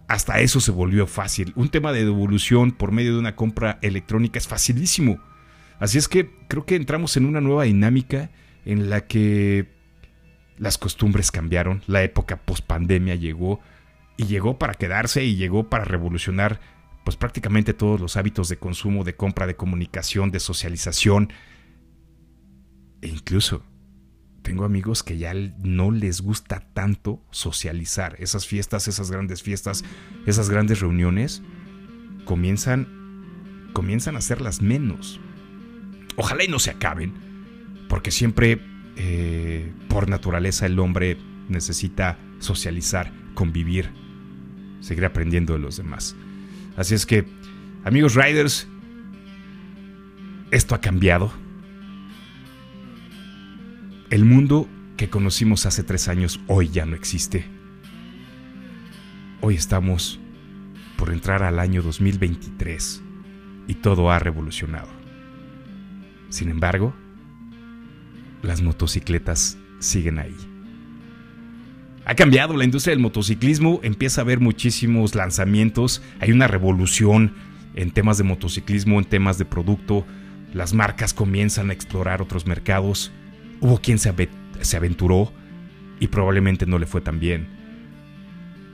hasta 0.09 0.41
eso 0.41 0.59
se 0.59 0.71
volvió 0.71 1.07
fácil. 1.07 1.53
Un 1.55 1.69
tema 1.69 1.93
de 1.93 2.03
devolución 2.03 2.73
por 2.73 2.91
medio 2.91 3.13
de 3.13 3.19
una 3.19 3.37
compra 3.37 3.79
electrónica 3.81 4.37
es 4.37 4.49
facilísimo. 4.49 5.21
Así 5.79 5.97
es 5.97 6.09
que 6.09 6.29
creo 6.49 6.65
que 6.65 6.75
entramos 6.75 7.15
en 7.15 7.25
una 7.25 7.39
nueva 7.39 7.63
dinámica 7.63 8.31
en 8.65 8.89
la 8.89 9.07
que 9.07 9.78
las 10.59 10.77
costumbres 10.77 11.31
cambiaron, 11.31 11.81
la 11.87 12.03
época 12.03 12.37
post 12.37 12.65
pandemia 12.65 13.15
llegó 13.15 13.61
y 14.17 14.25
llegó 14.25 14.59
para 14.59 14.73
quedarse 14.73 15.23
y 15.23 15.35
llegó 15.35 15.69
para 15.69 15.85
revolucionar 15.85 16.59
pues 17.05 17.15
prácticamente 17.15 17.73
todos 17.73 17.99
los 17.99 18.17
hábitos 18.17 18.49
de 18.49 18.57
consumo, 18.57 19.03
de 19.03 19.15
compra, 19.15 19.47
de 19.47 19.55
comunicación, 19.55 20.31
de 20.31 20.41
socialización. 20.41 21.31
E 23.01 23.07
incluso 23.07 23.63
tengo 24.41 24.65
amigos 24.65 25.01
que 25.01 25.17
ya 25.17 25.33
no 25.33 25.91
les 25.91 26.21
gusta 26.21 26.59
tanto 26.73 27.23
socializar. 27.31 28.17
Esas 28.19 28.45
fiestas, 28.45 28.89
esas 28.89 29.09
grandes 29.09 29.41
fiestas, 29.41 29.85
esas 30.25 30.49
grandes 30.49 30.81
reuniones 30.81 31.41
comienzan 32.25 32.99
comienzan 33.73 34.15
a 34.15 34.19
hacerlas 34.19 34.61
menos. 34.61 35.21
Ojalá 36.17 36.43
y 36.43 36.49
no 36.49 36.59
se 36.59 36.71
acaben, 36.71 37.13
porque 37.87 38.11
siempre 38.11 38.59
eh, 39.01 39.71
por 39.87 40.09
naturaleza 40.09 40.65
el 40.65 40.77
hombre 40.77 41.17
necesita 41.47 42.19
socializar, 42.39 43.13
convivir, 43.33 43.89
seguir 44.81 45.05
aprendiendo 45.05 45.53
de 45.53 45.59
los 45.59 45.77
demás. 45.77 46.17
Así 46.75 46.95
es 46.95 47.05
que, 47.05 47.25
amigos 47.85 48.15
riders, 48.15 48.67
esto 50.51 50.75
ha 50.75 50.81
cambiado. 50.81 51.31
El 54.09 54.25
mundo 54.25 54.67
que 54.97 55.09
conocimos 55.09 55.65
hace 55.65 55.83
tres 55.83 56.09
años 56.09 56.41
hoy 56.47 56.67
ya 56.67 56.85
no 56.85 56.95
existe. 56.97 57.45
Hoy 59.39 59.55
estamos 59.55 60.19
por 60.97 61.13
entrar 61.13 61.41
al 61.43 61.59
año 61.59 61.81
2023 61.81 63.01
y 63.67 63.75
todo 63.75 64.11
ha 64.11 64.19
revolucionado. 64.19 64.89
Sin 66.27 66.49
embargo, 66.49 66.93
las 68.41 68.61
motocicletas 68.61 69.57
siguen 69.79 70.19
ahí. 70.19 70.35
Ha 72.05 72.15
cambiado 72.15 72.57
la 72.57 72.63
industria 72.63 72.93
del 72.93 73.03
motociclismo, 73.03 73.79
empieza 73.83 74.21
a 74.21 74.23
haber 74.23 74.39
muchísimos 74.39 75.13
lanzamientos, 75.13 76.01
hay 76.19 76.31
una 76.31 76.47
revolución 76.47 77.35
en 77.75 77.91
temas 77.91 78.17
de 78.17 78.23
motociclismo, 78.23 78.97
en 78.99 79.05
temas 79.05 79.37
de 79.37 79.45
producto, 79.45 80.05
las 80.53 80.73
marcas 80.73 81.13
comienzan 81.13 81.69
a 81.69 81.73
explorar 81.73 82.21
otros 82.21 82.47
mercados, 82.47 83.11
hubo 83.59 83.79
quien 83.79 83.99
se, 83.99 84.11
se 84.61 84.77
aventuró 84.77 85.31
y 85.99 86.07
probablemente 86.07 86.65
no 86.65 86.79
le 86.79 86.87
fue 86.87 87.01
tan 87.01 87.19
bien. 87.19 87.47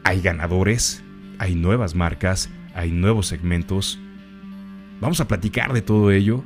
Hay 0.04 0.22
ganadores, 0.22 1.04
hay 1.40 1.56
nuevas 1.56 1.96
marcas, 1.96 2.50
hay 2.74 2.92
nuevos 2.92 3.28
segmentos. 3.28 4.00
Vamos 5.02 5.20
a 5.20 5.28
platicar 5.28 5.74
de 5.74 5.82
todo 5.82 6.12
ello. 6.12 6.44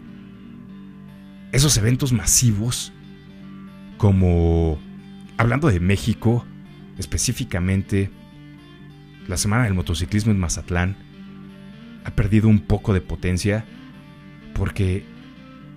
Esos 1.51 1.77
eventos 1.77 2.13
masivos, 2.13 2.93
como 3.99 4.79
hablando 5.37 5.67
de 5.67 5.81
México, 5.81 6.45
específicamente 6.97 8.09
la 9.27 9.35
Semana 9.35 9.65
del 9.65 9.73
Motociclismo 9.73 10.31
en 10.31 10.39
Mazatlán, 10.39 10.95
ha 12.05 12.11
perdido 12.11 12.47
un 12.47 12.61
poco 12.61 12.93
de 12.93 13.01
potencia 13.01 13.65
porque, 14.55 15.03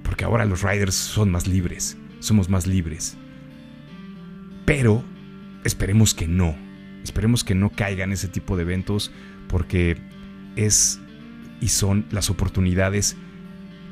porque 0.05 0.25
ahora 0.25 0.45
los 0.45 0.63
riders 0.63 0.95
son 0.95 1.33
más 1.33 1.49
libres, 1.49 1.99
somos 2.21 2.49
más 2.49 2.69
libres. 2.69 3.19
Pero 4.67 5.03
esperemos 5.65 6.15
que 6.15 6.29
no, 6.29 6.55
esperemos 7.03 7.43
que 7.43 7.57
no 7.57 7.71
caigan 7.71 8.13
ese 8.13 8.29
tipo 8.29 8.57
de 8.57 8.63
eventos 8.63 9.11
porque 9.49 9.99
es 10.55 11.01
y 11.61 11.69
son 11.69 12.07
las 12.13 12.31
oportunidades 12.31 13.17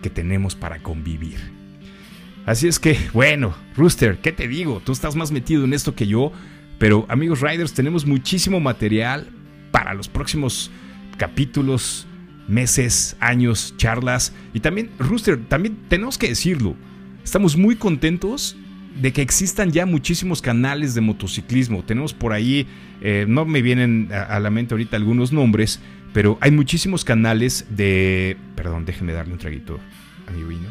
que 0.03 0.09
tenemos 0.09 0.55
para 0.55 0.81
convivir. 0.85 1.60
Así 2.46 2.68
es 2.68 2.79
que, 2.79 2.98
bueno, 3.12 3.55
Rooster, 3.76 4.18
¿qué 4.18 4.33
te 4.33 4.48
digo? 4.48 4.81
Tú 4.85 4.92
estás 4.92 5.14
más 5.16 5.31
metido 5.31 5.64
en 5.64 5.72
esto 5.72 5.94
que 5.94 6.07
yo, 6.07 6.33
pero 6.79 7.07
amigos 7.09 7.40
Riders, 7.40 7.74
tenemos 7.74 8.07
muchísimo 8.07 8.61
material 8.61 9.29
para 9.70 9.94
los 9.94 10.09
próximos 10.09 10.70
capítulos, 11.16 12.07
meses, 12.48 13.16
años, 13.20 13.74
charlas. 13.76 14.33
Y 14.55 14.61
también, 14.61 14.90
Rooster, 14.98 15.38
también 15.46 15.76
tenemos 15.88 16.18
que 16.18 16.29
decirlo, 16.29 16.74
estamos 17.22 17.57
muy 17.57 17.76
contentos 17.76 18.57
de 19.00 19.12
que 19.12 19.22
existan 19.22 19.70
ya 19.70 19.87
muchísimos 19.87 20.42
canales 20.42 20.94
de 20.94 21.00
motociclismo. 21.00 21.85
Tenemos 21.85 22.12
por 22.12 22.33
ahí, 22.33 22.66
eh, 23.00 23.24
no 23.29 23.44
me 23.44 23.62
vienen 23.62 24.09
a, 24.12 24.40
la 24.40 24.50
mente 24.50 24.74
ahorita 24.74 24.96
algunos 24.96 25.33
nombres, 25.33 25.81
pero 26.12 26.38
hay 26.40 26.50
muchísimos 26.50 27.05
canales 27.05 27.66
de... 27.70 28.37
Perdón, 28.57 28.85
déjenme 28.85 29.12
darle 29.12 29.35
un 29.35 29.38
traguito 29.38 29.79
a 30.26 30.33
mi 30.33 30.42
vino. 30.42 30.68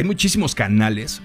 Hay 0.00 0.04
muchísimos 0.04 0.54
canales 0.54 1.20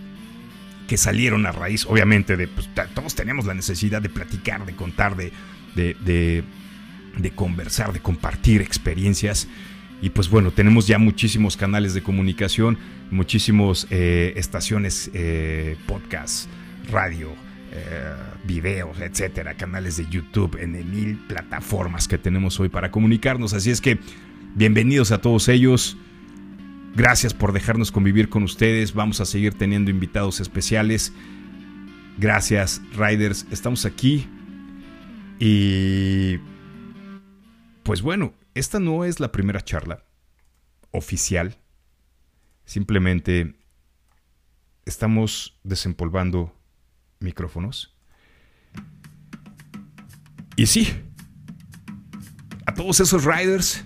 que 0.89 0.97
salieron 0.97 1.45
a 1.45 1.53
raíz, 1.53 1.85
obviamente, 1.85 2.35
de... 2.35 2.49
Pues, 2.49 2.67
todos 2.93 3.15
teníamos 3.15 3.45
la 3.45 3.53
necesidad 3.53 4.01
de 4.01 4.09
platicar, 4.09 4.65
de 4.65 4.75
contar, 4.75 5.15
de, 5.15 5.31
de, 5.75 7.31
conversar, 7.33 7.93
de 7.93 8.01
compartir 8.01 8.61
experiencias. 8.61 9.47
Y 10.01 10.09
pues 10.09 10.29
bueno, 10.29 10.51
tenemos 10.51 10.87
ya 10.87 10.99
muchísimos 10.99 11.55
canales 11.55 11.93
de 11.93 12.03
comunicación, 12.03 12.77
muchísimos 13.11 13.87
eh, 13.91 14.33
estaciones, 14.35 15.09
eh, 15.13 15.77
podcasts, 15.87 16.49
radio, 16.91 17.29
eh, 17.71 18.13
videos, 18.43 18.99
etcétera, 18.99 19.53
canales 19.53 19.95
de 19.95 20.05
YouTube, 20.09 20.57
en 20.59 20.73
mil 20.91 21.15
plataformas 21.29 22.09
que 22.09 22.17
tenemos 22.17 22.59
hoy 22.59 22.67
para 22.67 22.91
comunicarnos. 22.91 23.53
Así 23.53 23.71
es 23.71 23.79
que 23.79 23.99
bienvenidos 24.53 25.13
a 25.13 25.21
todos 25.21 25.47
ellos. 25.47 25.95
Gracias 26.95 27.33
por 27.33 27.51
dejarnos 27.51 27.91
convivir 27.91 28.29
con 28.29 28.43
ustedes. 28.43 28.93
Vamos 28.93 29.19
a 29.19 29.25
seguir 29.25 29.53
teniendo 29.53 29.91
invitados 29.91 30.39
especiales. 30.39 31.11
Gracias, 32.17 32.81
Riders. 32.95 33.45
Estamos 33.51 33.83
aquí. 33.85 34.29
Y 35.37 36.37
pues 37.83 38.01
bueno, 38.01 38.33
esta 38.53 38.79
no 38.79 39.03
es 39.03 39.19
la 39.19 39.33
primera 39.33 39.59
charla 39.59 40.05
oficial. 40.91 41.57
Simplemente 42.63 43.55
estamos 44.85 45.59
desempolvando 45.65 46.57
micrófonos. 47.19 47.93
Y 50.55 50.67
sí, 50.67 50.87
a 52.65 52.73
todos 52.73 53.01
esos 53.01 53.25
riders 53.25 53.83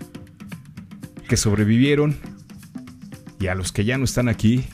que 1.27 1.37
sobrevivieron 1.37 2.28
y 3.39 3.47
a 3.47 3.55
los 3.55 3.71
que 3.71 3.85
ya 3.85 3.97
no 3.97 4.03
están 4.03 4.27
aquí, 4.27 4.65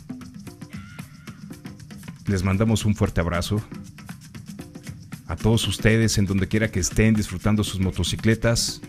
les 2.25 2.43
mandamos 2.43 2.85
un 2.85 2.95
fuerte 2.95 3.21
abrazo. 3.21 3.61
A 5.27 5.35
todos 5.35 5.67
ustedes, 5.67 6.17
en 6.17 6.25
donde 6.25 6.47
quiera 6.47 6.71
que 6.71 6.79
estén 6.79 7.13
disfrutando 7.13 7.63
sus 7.63 7.79
motocicletas, 7.79 8.81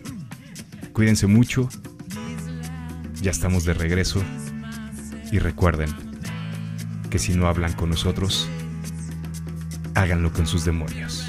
cuídense 0.93 1.27
mucho. 1.27 1.69
Ya 3.21 3.31
estamos 3.31 3.65
de 3.65 3.75
regreso. 3.75 4.23
Y 5.31 5.39
recuerden 5.39 5.95
que 7.11 7.19
si 7.19 7.35
no 7.35 7.47
hablan 7.47 7.73
con 7.75 7.91
nosotros, 7.91 8.49
háganlo 9.95 10.33
con 10.33 10.47
sus 10.47 10.65
demonios. 10.65 11.26